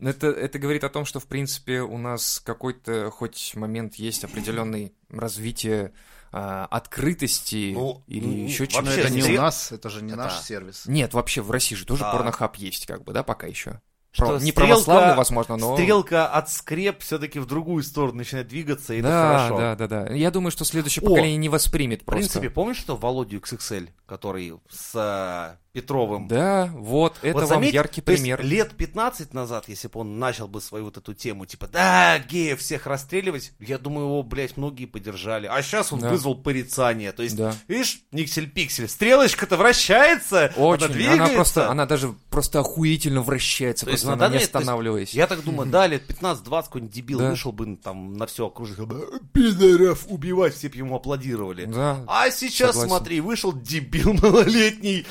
Это, 0.00 0.28
это 0.28 0.58
говорит 0.58 0.84
о 0.84 0.88
том, 0.88 1.04
что, 1.04 1.20
в 1.20 1.26
принципе, 1.26 1.80
у 1.80 1.98
нас 1.98 2.40
какой-то 2.44 3.10
хоть 3.10 3.52
момент 3.56 3.96
есть 3.96 4.24
определенный 4.24 4.94
развитие 5.10 5.92
а, 6.30 6.66
открытости 6.66 7.72
Ну, 7.74 8.02
или 8.06 8.26
ну, 8.26 8.32
еще 8.44 8.64
вообще, 8.64 8.80
Но 8.80 8.86
чего-то. 8.92 9.00
это 9.00 9.10
не 9.10 9.22
у 9.22 9.40
нас, 9.40 9.72
это 9.72 9.88
же 9.88 10.02
не 10.02 10.08
Это- 10.12 10.16
наш 10.24 10.40
сервис. 10.40 10.84
Нет, 10.86 11.14
вообще 11.14 11.40
в 11.40 11.50
России 11.50 11.74
же 11.74 11.86
тоже 11.86 12.02
Да. 12.02 12.12
порнохаб 12.12 12.56
есть, 12.56 12.86
как 12.86 13.02
бы, 13.02 13.12
да, 13.12 13.22
пока 13.22 13.46
еще. 13.46 13.80
Что 14.10 14.26
Про- 14.26 14.38
не 14.40 14.52
православный, 14.52 15.14
возможно, 15.16 15.56
но... 15.56 15.74
Стрелка 15.76 16.26
от 16.28 16.50
скреп 16.50 17.00
все-таки 17.02 17.38
в 17.38 17.46
другую 17.46 17.82
сторону 17.82 18.16
начинает 18.18 18.48
двигаться, 18.48 18.94
и 18.94 18.98
это 19.00 19.08
Да, 19.08 19.28
хорошо. 19.38 19.58
да, 19.58 19.76
да, 19.76 19.86
да. 20.06 20.14
Я 20.14 20.30
думаю, 20.30 20.50
что 20.50 20.64
следующее 20.64 21.02
О, 21.04 21.08
поколение 21.10 21.36
не 21.36 21.48
воспримет 21.50 22.02
В 22.02 22.04
просто. 22.06 22.20
принципе, 22.32 22.50
помнишь, 22.50 22.78
что 22.78 22.96
Володю 22.96 23.38
XXL, 23.38 23.90
который 24.06 24.54
с 24.70 25.58
Петровым? 25.72 26.28
Да, 26.28 26.70
вот, 26.74 27.16
это 27.22 27.34
Вот 27.34 27.40
вам 27.42 27.48
заметь, 27.48 27.74
яркий 27.74 28.00
то 28.00 28.10
есть 28.12 28.22
пример. 28.22 28.42
лет 28.44 28.76
15 28.76 29.34
назад, 29.34 29.64
если 29.68 29.88
бы 29.88 30.00
он 30.00 30.18
начал 30.18 30.48
бы 30.48 30.60
свою 30.60 30.84
вот 30.86 30.96
эту 30.96 31.14
тему, 31.14 31.46
типа, 31.46 31.68
да, 31.68 32.18
геев 32.18 32.58
всех 32.60 32.86
расстреливать, 32.86 33.52
я 33.60 33.78
думаю, 33.78 34.06
его, 34.06 34.22
блядь, 34.22 34.56
многие 34.56 34.86
поддержали. 34.86 35.46
А 35.46 35.60
сейчас 35.62 35.92
он 35.92 36.00
Да. 36.00 36.10
вызвал 36.10 36.34
порицание. 36.36 37.12
То 37.12 37.22
есть, 37.22 37.36
Да. 37.36 37.54
видишь, 37.68 38.00
никсель-пиксель, 38.12 38.88
стрелочка-то 38.88 39.56
вращается, 39.56 40.52
она 40.56 40.64
Очень. 40.66 40.88
двигается. 40.88 41.24
Она 41.24 41.28
просто, 41.34 41.70
она 41.70 41.86
даже 41.86 42.14
просто 42.30 42.60
охуительно 42.60 43.22
вращается, 43.22 43.84
То 43.84 43.90
есть 43.92 44.04
просто 44.04 44.18
на 44.18 44.24
она 44.26 44.32
не 44.34 44.38
то 44.38 44.42
есть 44.42 44.54
останавливаясь. 44.54 45.12
Я 45.14 45.26
так 45.26 45.44
думаю, 45.44 45.68
да, 45.70 45.86
лет 45.86 46.02
15-20 46.08 46.64
какой-нибудь 46.66 46.94
дебил 46.94 47.18
Да. 47.18 47.30
вышел 47.30 47.52
бы 47.52 47.76
там 47.76 48.14
на 48.14 48.26
все 48.26 48.46
окружение, 48.46 48.88
пидоров 49.32 50.06
убивать, 50.08 50.54
все 50.54 50.68
бы 50.68 50.76
ему 50.76 50.96
аплодировали. 50.96 51.66
Да. 51.66 52.04
А 52.06 52.30
сейчас, 52.30 52.70
Согласен. 52.72 52.88
смотри, 52.88 53.20
вышел 53.20 53.52
дебил 53.52 54.12
малолетний, 54.22 55.06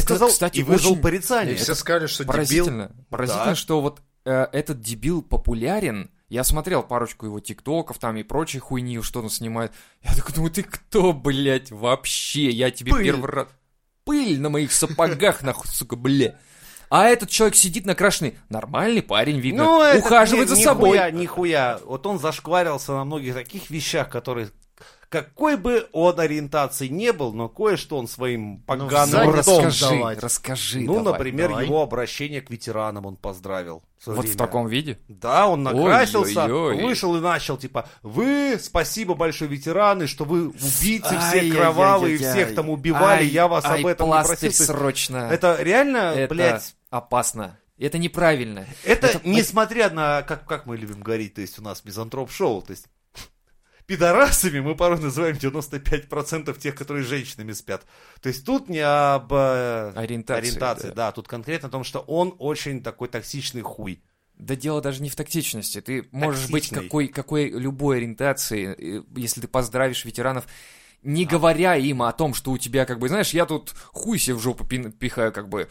высказал 0.00 0.28
кстати, 0.28 0.58
и 0.58 0.62
вызвал 0.62 0.92
очень- 0.92 1.02
порицание. 1.02 1.54
И 1.54 1.58
все 1.58 1.74
сказали, 1.74 2.06
что 2.06 2.24
дебил. 2.24 2.32
Поразительно. 2.32 2.92
Поразительно, 3.10 3.44
Да. 3.46 3.54
что 3.54 3.80
вот 3.80 4.02
э, 4.24 4.46
этот 4.52 4.80
дебил 4.80 5.22
популярен. 5.22 6.10
Я 6.28 6.44
смотрел 6.44 6.82
парочку 6.82 7.24
его 7.24 7.40
тиктоков 7.40 7.98
там 7.98 8.16
и 8.18 8.22
прочей 8.22 8.58
хуйни, 8.58 9.00
что 9.00 9.20
он 9.20 9.30
снимает. 9.30 9.72
Я 10.02 10.14
такой 10.14 10.34
думаю, 10.34 10.50
ты 10.50 10.62
кто, 10.62 11.12
блядь, 11.14 11.70
вообще? 11.70 12.50
Я 12.50 12.70
тебе 12.70 12.92
Пыль. 12.92 13.04
первый 13.04 13.30
раз... 13.30 13.48
Пыль 14.04 14.38
на 14.40 14.50
моих 14.50 14.72
сапогах, 14.72 15.42
нахуй, 15.42 15.70
сука, 15.70 15.96
бля. 15.96 16.38
А 16.90 17.06
этот 17.06 17.28
человек 17.30 17.54
сидит 17.56 17.84
накрашенный. 17.86 18.38
Нормальный 18.48 19.02
парень, 19.02 19.40
видно. 19.40 19.64
Ну, 19.64 19.98
ухаживает 19.98 20.48
ни- 20.50 20.54
за 20.54 20.60
собой. 20.62 20.90
Нихуя, 20.98 21.10
нихуя. 21.10 21.80
Вот 21.84 22.06
он 22.06 22.18
зашкварился 22.18 22.92
на 22.92 23.04
многих 23.04 23.34
таких 23.34 23.68
вещах, 23.70 24.08
которые 24.10 24.48
какой 25.08 25.56
бы 25.56 25.88
он 25.92 26.20
ориентации 26.20 26.86
не 26.88 27.12
был, 27.12 27.32
но 27.32 27.48
кое-что 27.48 27.96
он 27.96 28.06
своим 28.08 28.58
поганым 28.62 29.10
сзади 29.10 29.26
Ну, 29.26 29.32
ртом 29.32 29.64
расскажи, 29.64 29.94
давать. 29.96 30.18
расскажи 30.18 30.80
Ну, 30.80 30.94
давай. 30.96 31.12
например, 31.12 31.48
давай. 31.48 31.64
его 31.64 31.82
обращение 31.82 32.42
к 32.42 32.50
ветеранам 32.50 33.06
он 33.06 33.16
поздравил. 33.16 33.82
в 34.02 34.06
Вот 34.08 34.16
в 34.18 34.20
время. 34.20 34.36
таком 34.36 34.68
виде? 34.68 34.98
Да, 35.08 35.48
он 35.48 35.62
накрасился, 35.62 36.44
Ой-ой-ой. 36.44 36.82
вышел 36.84 37.16
и 37.16 37.20
начал, 37.20 37.56
типа, 37.56 37.88
вы, 38.02 38.58
спасибо 38.60 39.14
большое, 39.14 39.50
ветераны, 39.50 40.06
что 40.06 40.24
вы 40.24 40.48
убийцы 40.48 40.58
все 41.08 41.16
Ай-яй-яй-яй-яй. 41.16 41.56
кровавые, 41.56 42.18
всех 42.18 42.54
там 42.54 42.68
убивали, 42.70 43.20
Ай, 43.22 43.26
я 43.26 43.48
вас 43.48 43.64
ай, 43.64 43.80
об 43.80 43.86
этом 43.86 44.08
не 44.10 44.22
просил. 44.24 44.52
Срочно. 44.52 45.28
Это 45.32 45.56
реально, 45.60 46.12
Это 46.14 46.34
блядь, 46.34 46.74
опасно. 46.90 47.58
Это 47.78 47.96
неправильно. 47.98 48.66
это, 48.84 49.06
это- 49.06 49.20
несмотря 49.28 49.88
на, 49.90 50.22
как, 50.22 50.44
как 50.46 50.66
мы 50.66 50.76
любим 50.76 51.00
говорить, 51.00 51.34
то 51.34 51.40
есть 51.40 51.58
у 51.58 51.62
нас 51.62 51.84
мизантроп-шоу, 51.84 52.62
то 52.62 52.72
есть 52.72 52.86
пидорасами 53.88 54.60
мы 54.60 54.76
порой 54.76 55.00
называем 55.00 55.36
95% 55.36 56.56
тех, 56.58 56.74
которые 56.74 57.04
с 57.04 57.08
женщинами 57.08 57.52
спят. 57.52 57.86
То 58.20 58.28
есть 58.28 58.44
тут 58.44 58.68
не 58.68 58.80
об 58.80 59.32
э, 59.32 59.92
Ориентации, 59.96 60.48
ориентации, 60.48 60.88
да. 60.88 60.94
да, 60.94 61.12
тут 61.12 61.26
конкретно 61.26 61.68
о 61.68 61.70
том, 61.70 61.84
что 61.84 62.00
он 62.00 62.36
очень 62.38 62.82
такой 62.82 63.08
токсичный 63.08 63.62
хуй. 63.62 64.02
Да 64.34 64.54
дело 64.54 64.82
даже 64.82 65.02
не 65.02 65.08
в 65.08 65.16
тактичности. 65.16 65.80
Ты 65.80 66.06
можешь 66.12 66.50
быть 66.50 66.64
Токсичный. 66.64 66.84
какой, 66.84 67.08
какой 67.08 67.48
любой 67.48 67.96
ориентации, 67.96 69.02
если 69.18 69.40
ты 69.40 69.48
поздравишь 69.48 70.04
ветеранов, 70.04 70.46
не 71.02 71.24
говоря 71.24 71.74
им 71.74 72.02
о 72.02 72.12
том, 72.12 72.34
что 72.34 72.50
у 72.52 72.58
тебя, 72.58 72.84
как 72.84 72.98
бы, 72.98 73.08
знаешь, 73.08 73.30
я 73.30 73.46
тут 73.46 73.74
хуй 73.92 74.18
себе 74.18 74.34
в 74.34 74.40
жопу 74.40 74.64
пихаю, 74.64 75.32
как 75.32 75.48
бы. 75.48 75.68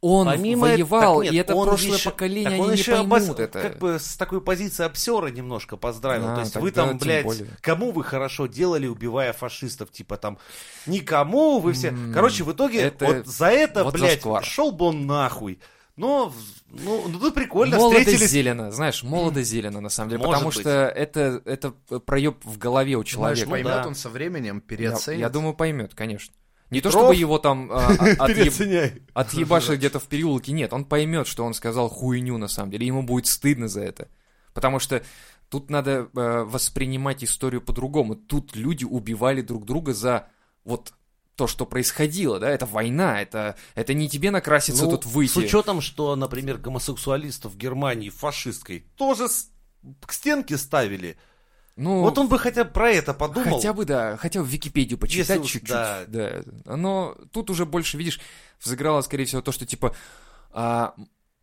Он 0.00 0.26
Помимо 0.26 0.68
это- 0.68 0.76
воевал, 0.84 1.14
так 1.16 1.24
нет, 1.24 1.32
и 1.34 1.36
это 1.38 1.54
он 1.56 1.66
прошлое 1.68 1.96
еще- 1.96 2.10
поколение, 2.10 2.44
так 2.44 2.52
они 2.52 2.62
он 2.62 2.70
не 2.70 2.76
еще 2.76 2.92
поймут 2.92 3.18
обос- 3.20 3.40
это. 3.42 3.60
Как 3.62 3.78
бы 3.78 3.98
с 3.98 4.16
такой 4.16 4.40
позиции 4.40 4.84
обсера 4.84 5.26
немножко 5.26 5.76
поздравил. 5.76 6.28
А, 6.28 6.34
То 6.36 6.40
есть 6.42 6.54
вы 6.54 6.70
там, 6.70 6.98
блядь, 6.98 7.24
более. 7.24 7.48
кому 7.60 7.90
вы 7.90 8.04
хорошо 8.04 8.46
делали, 8.46 8.86
убивая 8.86 9.32
фашистов, 9.32 9.90
типа 9.90 10.16
там, 10.16 10.38
никому 10.86 11.58
вы 11.58 11.72
все. 11.72 11.88
М, 11.88 12.12
Короче, 12.14 12.44
в 12.44 12.52
итоге 12.52 12.80
это- 12.80 13.06
вот 13.06 13.26
за 13.26 13.46
это, 13.46 13.82
вот 13.84 13.94
блядь, 13.94 14.12
зашквар. 14.12 14.44
шел 14.44 14.70
бы 14.72 14.84
он 14.86 15.06
нахуй. 15.06 15.58
Но, 15.96 16.32
ну, 16.70 17.08
ну 17.08 17.18
тут 17.18 17.34
прикольно 17.34 17.76
молодо 17.76 17.98
встретились. 17.98 18.30
зелено, 18.30 18.70
знаешь, 18.70 19.02
молодо 19.02 19.42
зелено, 19.42 19.80
на 19.80 19.88
самом 19.88 20.10
деле, 20.10 20.18
Может 20.20 20.30
потому 20.32 20.50
быть. 20.50 20.60
что 20.60 20.70
это, 20.70 21.42
это 21.44 21.72
проеб 21.98 22.36
в 22.44 22.56
голове 22.56 22.94
у 22.94 23.02
человека. 23.02 23.50
поймет 23.50 23.72
да. 23.72 23.84
он 23.88 23.96
со 23.96 24.08
временем, 24.08 24.56
Я, 24.56 24.60
переоценит? 24.60 25.18
я 25.18 25.28
думаю, 25.28 25.54
поймет, 25.54 25.96
конечно. 25.96 26.32
Не 26.70 26.80
то, 26.80 26.90
чтобы 26.90 27.14
его 27.14 27.38
там 27.38 27.70
а, 27.72 27.86
а, 27.98 28.26
отъеб- 28.26 28.34
Переоценяй. 28.34 29.02
отъебашить 29.14 29.78
где-то 29.78 30.00
в 30.00 30.04
переулке. 30.04 30.52
Нет, 30.52 30.72
он 30.72 30.84
поймет, 30.84 31.26
что 31.26 31.44
он 31.44 31.54
сказал 31.54 31.88
хуйню 31.88 32.36
на 32.38 32.48
самом 32.48 32.70
деле. 32.70 32.86
Ему 32.86 33.02
будет 33.02 33.26
стыдно 33.26 33.68
за 33.68 33.80
это. 33.82 34.08
Потому 34.52 34.78
что 34.78 35.02
тут 35.48 35.70
надо 35.70 36.08
э, 36.14 36.42
воспринимать 36.44 37.24
историю 37.24 37.62
по-другому. 37.62 38.16
Тут 38.16 38.54
люди 38.56 38.84
убивали 38.84 39.40
друг 39.40 39.64
друга 39.64 39.94
за 39.94 40.28
вот 40.64 40.92
то, 41.36 41.46
что 41.46 41.64
происходило, 41.66 42.40
да, 42.40 42.50
это 42.50 42.66
война, 42.66 43.22
это, 43.22 43.54
это 43.76 43.94
не 43.94 44.08
тебе 44.08 44.32
накраситься 44.32 44.84
Ну, 44.84 44.90
тут 44.90 45.06
выйти. 45.06 45.30
С 45.32 45.36
учетом, 45.36 45.80
что, 45.80 46.16
например, 46.16 46.58
гомосексуалистов 46.58 47.52
в 47.52 47.56
Германии 47.56 48.08
фашистской 48.10 48.84
тоже 48.96 49.28
с- 49.28 49.48
к 50.04 50.12
стенке 50.12 50.58
ставили. 50.58 51.16
Ну, 51.78 52.00
вот 52.00 52.18
он 52.18 52.26
бы 52.26 52.40
хотя 52.40 52.64
бы 52.64 52.70
про 52.70 52.90
это 52.90 53.14
подумал. 53.14 53.56
Хотя 53.56 53.72
бы, 53.72 53.84
да, 53.84 54.16
хотя 54.16 54.40
бы 54.40 54.48
Википедию 54.48 54.98
почитать 54.98 55.44
чуть-чуть. 55.46 55.68
да. 55.68 56.04
Да. 56.08 56.42
Но 56.76 57.16
тут 57.32 57.50
уже 57.50 57.66
больше, 57.66 57.96
видишь, 57.96 58.20
взыграло, 58.60 59.00
скорее 59.02 59.26
всего, 59.26 59.42
то, 59.42 59.52
что, 59.52 59.64
типа, 59.64 59.94
а, 60.50 60.94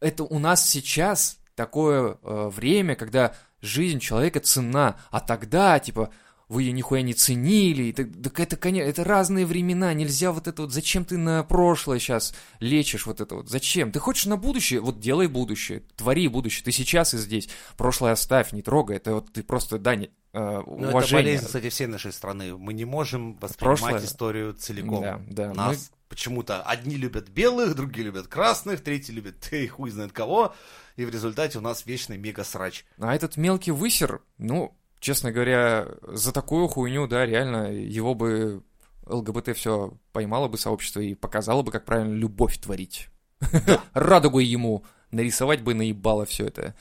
это 0.02 0.26
у 0.26 0.40
нас 0.40 0.70
сейчас 0.70 1.38
такое 1.56 2.18
э, 2.22 2.50
время, 2.54 2.96
когда 2.96 3.34
жизнь 3.62 4.00
человека 4.00 4.42
ценна, 4.42 5.00
а 5.10 5.22
тогда, 5.22 5.80
типа, 5.80 6.12
вы 6.48 6.64
ее 6.64 6.74
нихуя 6.74 7.02
не 7.02 7.14
ценили, 7.14 7.84
и 7.84 7.94
так, 7.94 8.08
так 8.22 8.40
это, 8.40 8.56
конечно, 8.56 8.88
это 8.88 9.04
разные 9.04 9.46
времена, 9.46 9.94
нельзя 9.94 10.32
вот 10.32 10.48
это 10.48 10.64
вот, 10.64 10.72
зачем 10.72 11.06
ты 11.06 11.18
на 11.18 11.44
прошлое 11.44 11.98
сейчас 11.98 12.36
лечишь 12.60 13.06
вот 13.06 13.20
это 13.20 13.36
вот, 13.36 13.50
зачем? 13.50 13.92
Ты 13.92 14.00
хочешь 14.00 14.26
на 14.26 14.38
будущее, 14.38 14.80
вот 14.80 15.00
делай 15.00 15.28
будущее, 15.28 15.82
твори 15.96 16.28
будущее, 16.28 16.64
ты 16.64 16.72
сейчас 16.72 17.14
и 17.14 17.18
здесь, 17.18 17.50
прошлое 17.78 18.12
оставь, 18.12 18.52
не 18.52 18.62
трогай, 18.62 18.98
это 18.98 19.16
вот 19.16 19.34
ты 19.34 19.42
просто, 19.42 19.80
да, 19.80 19.96
не, 19.96 20.12
э, 20.36 20.64
Ну, 20.66 20.78
это 20.80 20.90
уважение. 20.90 21.24
болезнь, 21.24 21.46
кстати, 21.46 21.70
всей 21.70 21.88
нашей 21.88 22.12
страны. 22.12 22.58
Мы 22.58 22.74
не 22.74 22.86
можем 22.86 23.36
воспринимать 23.38 23.80
Прошлое. 23.80 24.06
историю 24.06 24.54
целиком. 24.54 25.02
Да, 25.02 25.20
да. 25.28 25.54
Нас 25.54 25.92
почему-то 26.10 26.62
одни 26.62 26.96
любят 26.96 27.30
белых, 27.30 27.76
другие 27.76 28.06
любят 28.06 28.28
красных, 28.28 28.82
третьи 28.82 29.12
любят 29.12 29.40
ты 29.50 29.68
хуй 29.68 29.90
знает 29.90 30.12
кого. 30.12 30.54
И 30.96 31.06
в 31.06 31.10
результате 31.10 31.58
у 31.58 31.62
нас 31.62 31.86
вечный 31.86 32.18
мега-срач. 32.18 32.86
А 33.00 33.16
этот 33.16 33.38
мелкий 33.38 33.72
высер, 33.72 34.22
ну, 34.38 34.76
честно 35.00 35.32
говоря, 35.32 35.88
за 36.08 36.32
такую 36.32 36.68
хуйню, 36.68 37.08
да, 37.08 37.26
реально, 37.26 37.72
его 37.72 38.14
бы 38.16 38.64
ЛГБТ 39.06 39.56
все 39.56 39.98
поймало 40.14 40.48
бы 40.48 40.58
сообщество 40.58 41.00
и 41.02 41.14
показало 41.16 41.62
бы, 41.64 41.72
как 41.72 41.86
правильно 41.86 42.14
любовь 42.14 42.58
творить. 42.58 43.10
Радугу 43.94 44.40
ему 44.40 44.84
нарисовать 45.12 45.62
бы 45.62 45.74
наебало 45.74 46.26
все 46.26 46.48
это. 46.48 46.76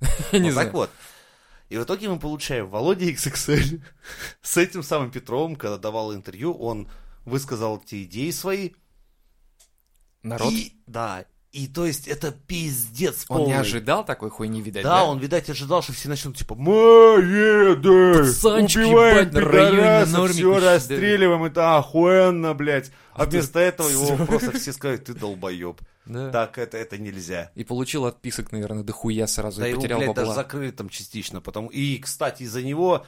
Не 0.32 0.50
знаю. 0.50 0.68
так 0.68 0.74
вот. 0.74 0.90
И 1.68 1.76
в 1.76 1.82
итоге 1.84 2.08
мы 2.08 2.18
получаем 2.18 2.68
Володя 2.68 3.04
XXL 3.10 3.82
с 4.42 4.56
этим 4.56 4.82
самым 4.82 5.10
Петровым, 5.10 5.54
когда 5.56 5.76
давал 5.76 6.14
интервью, 6.14 6.52
он 6.54 6.88
высказал 7.24 7.78
те 7.78 8.04
идеи 8.04 8.30
свои. 8.30 8.70
Народ, 10.22 10.52
И, 10.52 10.72
да, 10.86 11.24
и 11.52 11.66
то 11.68 11.86
есть 11.86 12.08
это 12.08 12.32
пиздец 12.32 13.24
он 13.28 13.38
полный. 13.38 13.52
не 13.52 13.58
ожидал 13.58 14.04
такой 14.04 14.30
хуйни, 14.30 14.60
видать, 14.60 14.82
Да, 14.82 14.96
да? 14.98 15.04
он, 15.04 15.18
видать, 15.18 15.48
ожидал, 15.48 15.82
что 15.82 15.92
все 15.92 16.08
начнут 16.08 16.36
типа 16.36 16.54
Мы 16.54 16.72
едем, 16.74 18.26
Пацанчики, 18.26 18.80
убиваем 18.80 20.10
норме 20.12 20.32
все 20.34 20.60
да. 20.60 20.74
расстреливаем, 20.74 21.44
это 21.44 21.76
охуенно, 21.78 22.54
блядь. 22.54 22.90
А, 23.12 23.22
А 23.22 23.26
ты- 23.26 23.38
вместо 23.38 23.60
этого 23.60 23.88
его 23.88 24.16
просто 24.26 24.52
все 24.58 24.72
скажут, 24.72 25.04
ты 25.04 25.14
долбоеб. 25.14 25.80
Да. 26.08 26.30
Так, 26.30 26.58
это, 26.58 26.76
это 26.76 26.98
нельзя. 26.98 27.52
И 27.54 27.64
получил 27.64 28.06
отписок, 28.06 28.50
наверное, 28.52 28.82
дохуя 28.82 29.26
сразу, 29.26 29.60
Да 29.60 29.66
и 29.68 29.70
его, 29.70 29.80
потерял 29.80 29.98
блядь, 30.00 30.14
даже 30.14 30.28
бабла. 30.28 30.42
закрыли 30.42 30.70
там 30.70 30.88
частично. 30.88 31.40
Потому... 31.40 31.68
И, 31.68 31.98
кстати, 31.98 32.42
из-за 32.42 32.62
него 32.62 33.06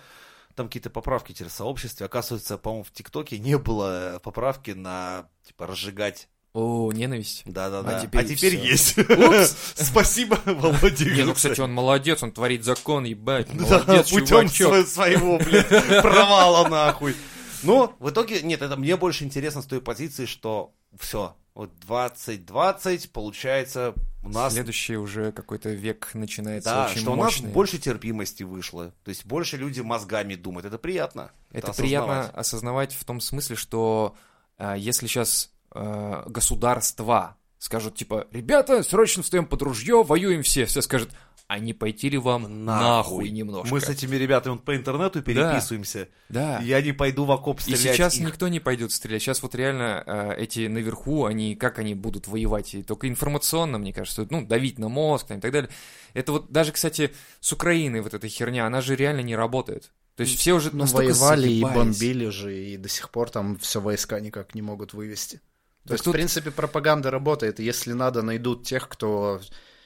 там 0.54 0.66
какие-то 0.66 0.90
поправки 0.90 1.32
теперь 1.32 1.48
в 1.48 1.52
сообществе. 1.52 2.06
Оказывается, 2.06 2.58
по-моему, 2.58 2.84
в 2.84 2.92
ТикТоке 2.92 3.38
не 3.38 3.56
было 3.58 4.20
поправки 4.22 4.72
на, 4.72 5.28
типа, 5.46 5.66
разжигать. 5.66 6.28
О, 6.52 6.90
ненависть. 6.92 7.42
Да-да-да. 7.44 7.98
А 8.12 8.24
теперь 8.24 8.34
всё. 8.34 8.48
есть. 8.60 8.96
Спасибо, 9.76 10.36
Володя. 10.44 11.04
Не, 11.04 11.22
ну, 11.22 11.34
кстати, 11.34 11.60
он 11.60 11.72
молодец, 11.72 12.22
он 12.24 12.32
творит 12.32 12.64
закон, 12.64 13.04
ебать. 13.04 13.46
Да, 13.56 13.84
Молодец, 13.84 14.10
путем 14.10 14.48
чувачок. 14.48 14.72
сво- 14.74 14.84
своего, 14.86 15.38
блядь, 15.38 15.68
провала 16.02 16.68
нахуй. 16.68 17.14
Но 17.62 17.94
в 18.00 18.10
итоге, 18.10 18.42
нет, 18.42 18.62
это 18.62 18.76
мне 18.76 18.96
больше 18.96 19.22
интересно 19.24 19.62
с 19.62 19.66
той 19.66 19.80
позиции, 19.80 20.26
что 20.26 20.74
все, 20.98 21.36
вот 21.54 21.74
2020, 21.80 23.12
получается, 23.12 23.94
у 24.22 24.28
нас, 24.28 24.52
Следующий 24.52 24.96
уже 24.96 25.32
какой-то 25.32 25.70
век 25.70 26.10
начинается 26.12 26.70
да, 26.70 26.86
очень 26.86 27.00
что 27.00 27.12
у 27.12 27.16
нас 27.16 27.24
мощный. 27.24 27.52
больше 27.52 27.78
терпимости 27.78 28.42
вышло. 28.42 28.92
То 29.02 29.08
есть 29.08 29.24
больше 29.24 29.56
люди 29.56 29.80
мозгами 29.80 30.34
думают. 30.34 30.66
Это 30.66 30.78
приятно. 30.78 31.32
Это 31.50 31.70
осознавать. 31.70 31.76
приятно 31.76 32.30
осознавать 32.38 32.94
в 32.94 33.04
том 33.04 33.20
смысле, 33.20 33.56
что 33.56 34.14
а, 34.58 34.76
если 34.76 35.06
сейчас 35.06 35.50
а, 35.70 36.24
государства 36.28 37.38
скажут, 37.60 37.94
типа, 37.94 38.26
ребята, 38.32 38.82
срочно 38.82 39.22
встаем 39.22 39.46
под 39.46 39.62
ружье, 39.62 40.02
воюем 40.02 40.42
все, 40.42 40.64
все 40.64 40.80
скажут, 40.80 41.10
а 41.46 41.58
не 41.58 41.74
пойти 41.74 42.08
ли 42.08 42.16
вам 42.16 42.64
нахуй, 42.64 43.28
немножко? 43.30 43.74
Мы 43.74 43.80
с 43.80 43.88
этими 43.88 44.16
ребятами 44.16 44.52
вот 44.54 44.64
по 44.64 44.74
интернету 44.76 45.20
переписываемся. 45.20 46.08
Да. 46.28 46.60
Я 46.60 46.80
не 46.80 46.92
пойду 46.92 47.24
в 47.24 47.32
окоп 47.32 47.58
И 47.58 47.62
стрелять. 47.74 47.96
сейчас 47.96 48.16
их. 48.16 48.26
никто 48.26 48.46
не 48.48 48.60
пойдет 48.60 48.92
стрелять. 48.92 49.20
Сейчас 49.22 49.42
вот 49.42 49.54
реально 49.56 50.02
э, 50.06 50.34
эти 50.38 50.68
наверху, 50.68 51.24
они 51.26 51.56
как 51.56 51.78
они 51.80 51.94
будут 51.94 52.28
воевать? 52.28 52.74
И 52.74 52.82
только 52.84 53.08
информационно, 53.08 53.78
мне 53.78 53.92
кажется, 53.92 54.26
ну, 54.30 54.46
давить 54.46 54.78
на 54.78 54.88
мозг 54.88 55.26
там, 55.26 55.38
и 55.38 55.40
так 55.40 55.50
далее. 55.52 55.70
Это 56.14 56.32
вот 56.32 56.50
даже, 56.52 56.70
кстати, 56.72 57.12
с 57.40 57.52
Украиной 57.52 58.00
вот 58.00 58.14
эта 58.14 58.28
херня, 58.28 58.66
она 58.66 58.80
же 58.80 58.94
реально 58.94 59.20
не 59.22 59.34
работает. 59.34 59.90
То 60.14 60.22
есть 60.22 60.38
все 60.38 60.52
уже 60.52 60.70
Ну, 60.70 60.78
настолько 60.80 61.12
воевали 61.14 61.48
и 61.48 61.60
заебались. 61.62 61.76
бомбили 61.76 62.28
же, 62.28 62.56
и 62.56 62.76
до 62.76 62.88
сих 62.88 63.10
пор 63.10 63.28
там 63.30 63.58
все 63.58 63.80
войска 63.80 64.20
никак 64.20 64.54
не 64.54 64.62
могут 64.62 64.92
вывести. 64.94 65.40
То 65.86 65.94
есть, 65.94 66.04
тут- 66.04 66.12
в 66.12 66.16
принципе, 66.16 66.50
пропаганда 66.50 67.10
работает. 67.10 67.58
Если 67.58 67.92
надо, 67.92 68.22
найдут 68.22 68.66
тех, 68.66 68.88
кто... 68.88 69.40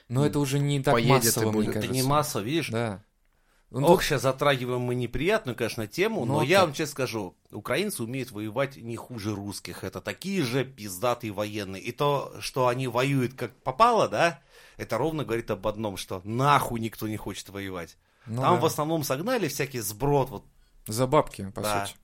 Но 0.09 0.27
это 0.27 0.39
уже 0.39 0.59
не 0.59 0.83
так 0.83 0.95
Поедет 0.95 1.11
и 1.11 1.27
массово, 1.27 1.43
мне 1.45 1.53
будет. 1.53 1.69
Это 1.71 1.75
кажется. 1.81 1.95
не 1.95 2.03
масса, 2.03 2.41
видишь? 2.41 2.69
Да. 2.69 3.03
Ну, 3.71 3.87
Ох, 3.89 4.03
сейчас 4.05 4.23
затрагиваем 4.23 4.83
мы 4.83 4.95
неприятную, 4.95 5.57
конечно, 5.57 5.87
тему, 5.89 6.25
но 6.27 6.41
а 6.41 6.45
я 6.45 6.61
вам 6.61 6.73
честно 6.75 6.93
скажу, 6.93 7.37
украинцы 7.51 8.05
умеют 8.05 8.31
воевать 8.31 8.77
не 8.77 8.95
хуже 8.97 9.35
русских. 9.35 9.83
Это 9.83 10.01
такие 10.01 10.43
же 10.45 10.65
пиздатые 10.65 11.33
военные. 11.33 11.83
И 11.83 11.91
то, 11.91 12.33
что 12.39 12.69
они 12.69 12.87
воюют 12.87 13.35
как 13.35 13.53
попало, 13.63 14.09
да, 14.09 14.41
это 14.77 14.97
ровно 14.99 15.25
говорит 15.25 15.51
об 15.51 15.67
одном, 15.67 15.97
что 15.97 16.21
нахуй 16.25 16.79
никто 16.79 17.09
не 17.09 17.17
хочет 17.17 17.49
воевать. 17.49 17.97
ну 18.27 18.43
Там 18.43 18.55
да. 18.57 18.61
в 18.61 18.65
основном 18.67 19.03
согнали 19.03 19.49
всякий 19.49 19.81
сброд, 19.81 20.31
вот, 20.31 20.45
За 20.87 21.07
бабки, 21.07 21.51
по 21.55 21.63
Да. 21.63 21.87
сути. 21.87 21.99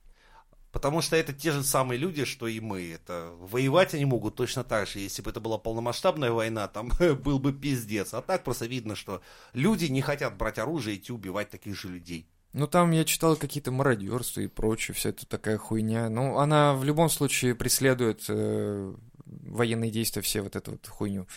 Потому 0.71 1.01
что 1.01 1.15
это 1.15 1.33
те 1.33 1.51
же 1.51 1.63
самые 1.63 1.97
люди, 1.97 2.25
что 2.25 2.47
и 2.47 2.59
мы. 2.59 2.91
Это 2.91 3.31
воевать 3.39 3.93
они 3.93 4.05
могут 4.05 4.35
точно 4.35 4.63
так 4.63 4.87
же. 4.87 4.99
Если 4.99 5.21
бы 5.21 5.31
это 5.31 5.39
была 5.39 5.57
полномасштабная 5.57 6.31
война, 6.31 6.67
там 6.67 6.91
был 7.23 7.39
бы 7.39 7.53
пиздец. 7.53 8.13
А 8.13 8.21
так 8.21 8.43
просто 8.43 8.65
видно, 8.65 8.95
что 8.95 9.21
люди 9.53 9.85
не 9.85 10.01
хотят 10.01 10.37
брать 10.37 10.59
оружие 10.59 10.95
и 10.95 10.99
идти 10.99 11.11
убивать 11.11 11.49
таких 11.49 11.77
же 11.77 11.89
людей. 11.89 12.27
Ну, 12.53 12.67
там 12.67 12.91
я 12.91 13.05
читал 13.05 13.37
какие-то 13.37 13.71
мародерства 13.71 14.41
и 14.41 14.47
прочее, 14.47 14.93
вся 14.93 15.09
эта 15.09 15.25
такая 15.25 15.57
хуйня. 15.57 16.09
Ну, 16.09 16.37
она 16.37 16.73
в 16.73 16.83
любом 16.83 17.09
случае 17.09 17.55
преследует 17.55 18.25
э, 18.27 18.93
военные 19.25 19.89
действия, 19.89 20.21
все 20.21 20.41
вот 20.41 20.55
эту 20.57 20.71
вот 20.71 20.85
хуйню. 20.87 21.27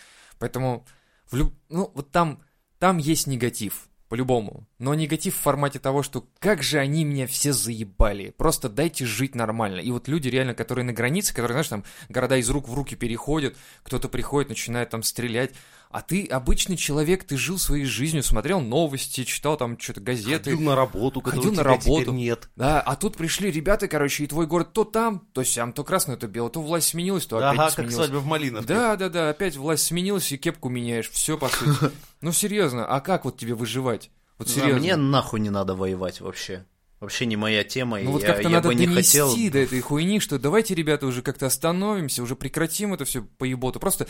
Поэтому, 0.40 0.84
в 1.30 1.36
люб... 1.36 1.54
ну, 1.68 1.90
вот 1.94 2.10
там, 2.10 2.42
там 2.80 2.98
есть 2.98 3.28
негатив, 3.28 3.88
по-любому. 4.08 4.66
Но 4.78 4.94
негатив 4.94 5.34
в 5.34 5.40
формате 5.40 5.78
того, 5.78 6.02
что 6.02 6.26
как 6.38 6.62
же 6.62 6.78
они 6.78 7.04
меня 7.04 7.26
все 7.26 7.52
заебали. 7.52 8.34
Просто 8.36 8.68
дайте 8.68 9.06
жить 9.06 9.34
нормально. 9.34 9.80
И 9.80 9.90
вот 9.90 10.08
люди 10.08 10.28
реально, 10.28 10.54
которые 10.54 10.84
на 10.84 10.92
границе, 10.92 11.34
которые, 11.34 11.54
знаешь, 11.54 11.68
там 11.68 11.84
города 12.08 12.36
из 12.36 12.48
рук 12.50 12.68
в 12.68 12.74
руки 12.74 12.96
переходят, 12.96 13.56
кто-то 13.82 14.08
приходит, 14.08 14.50
начинает 14.50 14.90
там 14.90 15.02
стрелять. 15.02 15.52
А 15.94 16.02
ты 16.02 16.26
обычный 16.26 16.76
человек, 16.76 17.22
ты 17.22 17.36
жил 17.36 17.56
своей 17.56 17.84
жизнью, 17.84 18.24
смотрел 18.24 18.60
новости, 18.60 19.22
читал 19.22 19.56
там 19.56 19.78
что-то 19.78 20.00
газеты. 20.00 20.50
Ходил 20.50 20.60
на 20.60 20.74
работу, 20.74 21.20
Ходил 21.20 21.52
на 21.52 21.62
работу. 21.62 22.10
нет. 22.10 22.48
Да, 22.56 22.80
а 22.80 22.96
тут 22.96 23.16
пришли 23.16 23.48
ребята, 23.52 23.86
короче, 23.86 24.24
и 24.24 24.26
твой 24.26 24.48
город 24.48 24.72
то 24.72 24.82
там, 24.82 25.28
то 25.32 25.44
сям, 25.44 25.72
то 25.72 25.84
красное, 25.84 26.16
то 26.16 26.26
белое, 26.26 26.50
то 26.50 26.60
власть 26.60 26.88
сменилась, 26.88 27.26
то 27.26 27.36
опять 27.36 27.52
Ага, 27.52 27.64
как 27.66 27.74
сменилась. 27.74 27.94
свадьба 27.94 28.16
в 28.16 28.26
Малиновке. 28.26 28.66
Да, 28.66 28.96
да, 28.96 29.08
да, 29.08 29.30
опять 29.30 29.54
власть 29.56 29.84
сменилась, 29.84 30.32
и 30.32 30.36
кепку 30.36 30.68
меняешь, 30.68 31.08
все 31.10 31.38
по 31.38 31.48
сути. 31.48 31.92
Ну 32.20 32.32
серьезно, 32.32 32.84
а 32.86 33.00
как 33.00 33.24
вот 33.24 33.36
тебе 33.38 33.54
выживать? 33.54 34.10
Вот 34.38 34.48
Да, 34.48 34.52
серьезно. 34.54 34.80
мне 34.80 34.96
нахуй 34.96 35.38
не 35.38 35.50
надо 35.50 35.76
воевать 35.76 36.20
вообще. 36.20 36.66
Вообще 36.98 37.26
не 37.26 37.36
моя 37.36 37.62
тема, 37.62 38.00
и 38.00 38.04
Ну 38.04 38.12
вот 38.12 38.22
я, 38.22 38.28
как-то 38.28 38.48
я 38.48 38.48
надо 38.48 38.68
бы 38.68 38.74
не 38.74 38.86
хотел... 38.88 39.32
до 39.32 39.58
этой 39.58 39.80
хуйни, 39.80 40.18
что 40.18 40.40
давайте, 40.40 40.74
ребята, 40.74 41.06
уже 41.06 41.22
как-то 41.22 41.46
остановимся, 41.46 42.20
уже 42.22 42.34
прекратим 42.34 42.94
это 42.94 43.04
все 43.04 43.22
поеботу. 43.22 43.78
Просто 43.78 44.08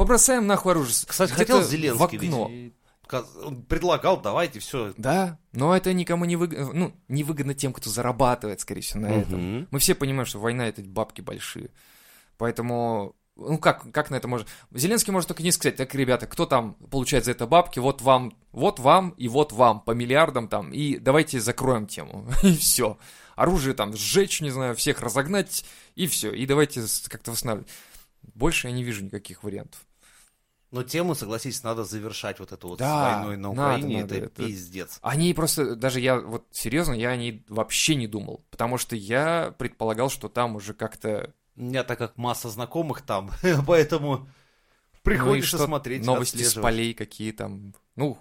побросаем 0.00 0.46
нахуй 0.46 0.72
оружие. 0.72 0.94
Кстати, 1.06 1.30
хотел 1.30 1.60
в 1.60 1.64
Зеленский 1.64 2.16
окно. 2.16 2.48
ведь. 2.48 2.72
Он 3.44 3.62
предлагал, 3.64 4.18
давайте, 4.18 4.58
все. 4.58 4.94
Да, 4.96 5.38
но 5.52 5.76
это 5.76 5.92
никому 5.92 6.24
не 6.24 6.36
выгодно, 6.36 6.72
ну, 6.72 6.94
невыгодно 7.08 7.54
тем, 7.54 7.74
кто 7.74 7.90
зарабатывает, 7.90 8.60
скорее 8.60 8.80
всего, 8.80 9.00
на 9.00 9.06
этом. 9.08 9.68
Мы 9.70 9.78
все 9.78 9.94
понимаем, 9.94 10.24
что 10.24 10.38
война 10.38 10.68
это 10.68 10.80
бабки 10.80 11.20
большие. 11.20 11.70
Поэтому, 12.38 13.14
ну 13.36 13.58
как, 13.58 13.92
как 13.92 14.08
на 14.10 14.14
это 14.14 14.26
можно... 14.26 14.46
Зеленский 14.72 15.12
может 15.12 15.28
только 15.28 15.42
не 15.42 15.52
сказать, 15.52 15.76
так, 15.76 15.94
ребята, 15.94 16.26
кто 16.26 16.46
там 16.46 16.74
получает 16.90 17.26
за 17.26 17.32
это 17.32 17.46
бабки, 17.46 17.78
вот 17.78 18.00
вам, 18.00 18.32
вот 18.52 18.78
вам 18.78 19.10
и 19.18 19.28
вот 19.28 19.52
вам 19.52 19.80
по 19.80 19.90
миллиардам 19.90 20.48
там, 20.48 20.72
и 20.72 20.96
давайте 20.96 21.40
закроем 21.40 21.86
тему. 21.86 22.26
И 22.42 22.56
все. 22.56 22.96
Оружие 23.36 23.74
там 23.74 23.94
сжечь, 23.94 24.40
не 24.40 24.50
знаю, 24.50 24.74
всех 24.76 25.02
разогнать, 25.02 25.64
и 25.94 26.06
все. 26.06 26.32
И 26.32 26.46
давайте 26.46 26.82
как-то 27.08 27.32
восстанавливать. 27.32 27.68
Больше 28.22 28.68
я 28.68 28.72
не 28.72 28.82
вижу 28.82 29.04
никаких 29.04 29.42
вариантов. 29.42 29.80
Но 30.70 30.84
тему, 30.84 31.14
согласись, 31.16 31.64
надо 31.64 31.84
завершать 31.84 32.38
вот 32.38 32.52
эту 32.52 32.68
вот 32.68 32.78
Да, 32.78 32.86
с 32.86 33.14
войной 33.16 33.36
на 33.36 33.52
надо, 33.52 33.78
Украине. 33.78 34.02
надо, 34.02 34.14
это, 34.14 34.24
это- 34.26 34.42
пиздец. 34.46 34.98
Они 35.02 35.34
просто, 35.34 35.74
даже 35.74 35.98
я, 36.00 36.20
вот 36.20 36.46
серьезно, 36.52 36.92
я 36.92 37.10
о 37.10 37.16
ней 37.16 37.44
вообще 37.48 37.96
не 37.96 38.06
думал, 38.06 38.44
потому 38.50 38.78
что 38.78 38.94
я 38.94 39.52
предполагал, 39.58 40.10
что 40.10 40.28
там 40.28 40.54
уже 40.56 40.72
как-то 40.74 41.34
У 41.56 41.62
меня 41.62 41.82
так 41.82 41.98
как 41.98 42.16
масса 42.16 42.48
знакомых 42.50 43.02
там, 43.02 43.30
поэтому 43.66 44.18
Ну 44.18 44.26
приходится 45.02 45.56
что, 45.56 45.66
смотреть, 45.66 46.04
новости 46.04 46.42
с 46.42 46.54
полей 46.54 46.94
какие 46.94 47.32
там, 47.32 47.74
ну, 47.96 48.18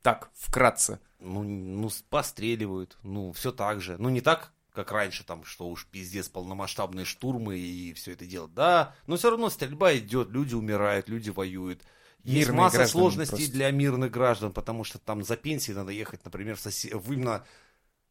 так, 0.00 0.30
вкратце. 0.34 1.00
Ну, 1.18 1.42
ну, 1.42 1.90
постреливают, 2.08 2.96
ну, 3.02 3.32
все 3.32 3.52
так 3.52 3.82
же. 3.82 3.96
Ну, 3.98 4.08
не 4.08 4.22
так, 4.22 4.52
как 4.84 4.92
раньше, 4.92 5.24
там, 5.24 5.44
что 5.44 5.68
уж 5.68 5.86
пиздец, 5.86 6.28
полномасштабные 6.28 7.04
штурмы 7.04 7.58
и 7.58 7.92
все 7.94 8.12
это 8.12 8.26
дело. 8.26 8.48
Да, 8.48 8.94
но 9.06 9.16
все 9.16 9.30
равно 9.30 9.50
стрельба 9.50 9.94
идет, 9.96 10.30
люди 10.30 10.54
умирают, 10.54 11.08
люди 11.08 11.30
воюют. 11.30 11.82
Есть 12.24 12.48
Мирные 12.48 12.58
масса 12.64 12.86
сложностей 12.86 13.36
просто. 13.36 13.52
для 13.52 13.70
мирных 13.70 14.10
граждан, 14.10 14.52
потому 14.52 14.84
что 14.84 14.98
там 14.98 15.22
за 15.22 15.36
пенсией 15.36 15.76
надо 15.76 15.90
ехать, 15.92 16.24
например, 16.24 16.56
в, 16.56 16.60
сосе- 16.60 16.96
в 16.96 17.12
именно 17.12 17.44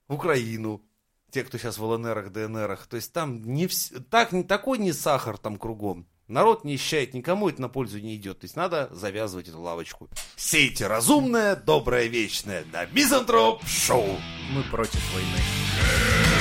в 0.08 0.16
Украину. 0.16 0.82
Те, 1.32 1.44
кто 1.44 1.60
сейчас 1.60 1.78
в 1.78 1.84
ЛНРах, 1.84 2.32
ДНРах. 2.32 2.88
То 2.88 2.96
есть 2.96 3.14
там 3.14 3.44
не 3.44 3.68
вс... 3.68 3.94
так, 4.10 4.32
не 4.32 4.44
такой 4.44 4.80
не 4.80 4.94
сахар 4.94 5.38
там 5.38 5.58
кругом. 5.58 6.08
Народ 6.28 6.64
нищает, 6.64 7.14
никому 7.14 7.50
это 7.50 7.62
на 7.62 7.70
пользу 7.70 8.00
не 8.00 8.16
идет. 8.16 8.40
То 8.40 8.46
есть 8.46 8.56
надо 8.56 8.90
завязывать 8.92 9.48
эту 9.48 9.62
лавочку. 9.62 10.10
Сейте 10.36 10.88
разумное, 10.88 11.56
доброе, 11.56 12.08
вечное 12.08 12.66
на 12.72 12.86
Мизантроп 12.88 13.64
Шоу. 13.68 14.18
Мы 14.52 14.64
против 14.64 15.02
войны. 15.14 16.39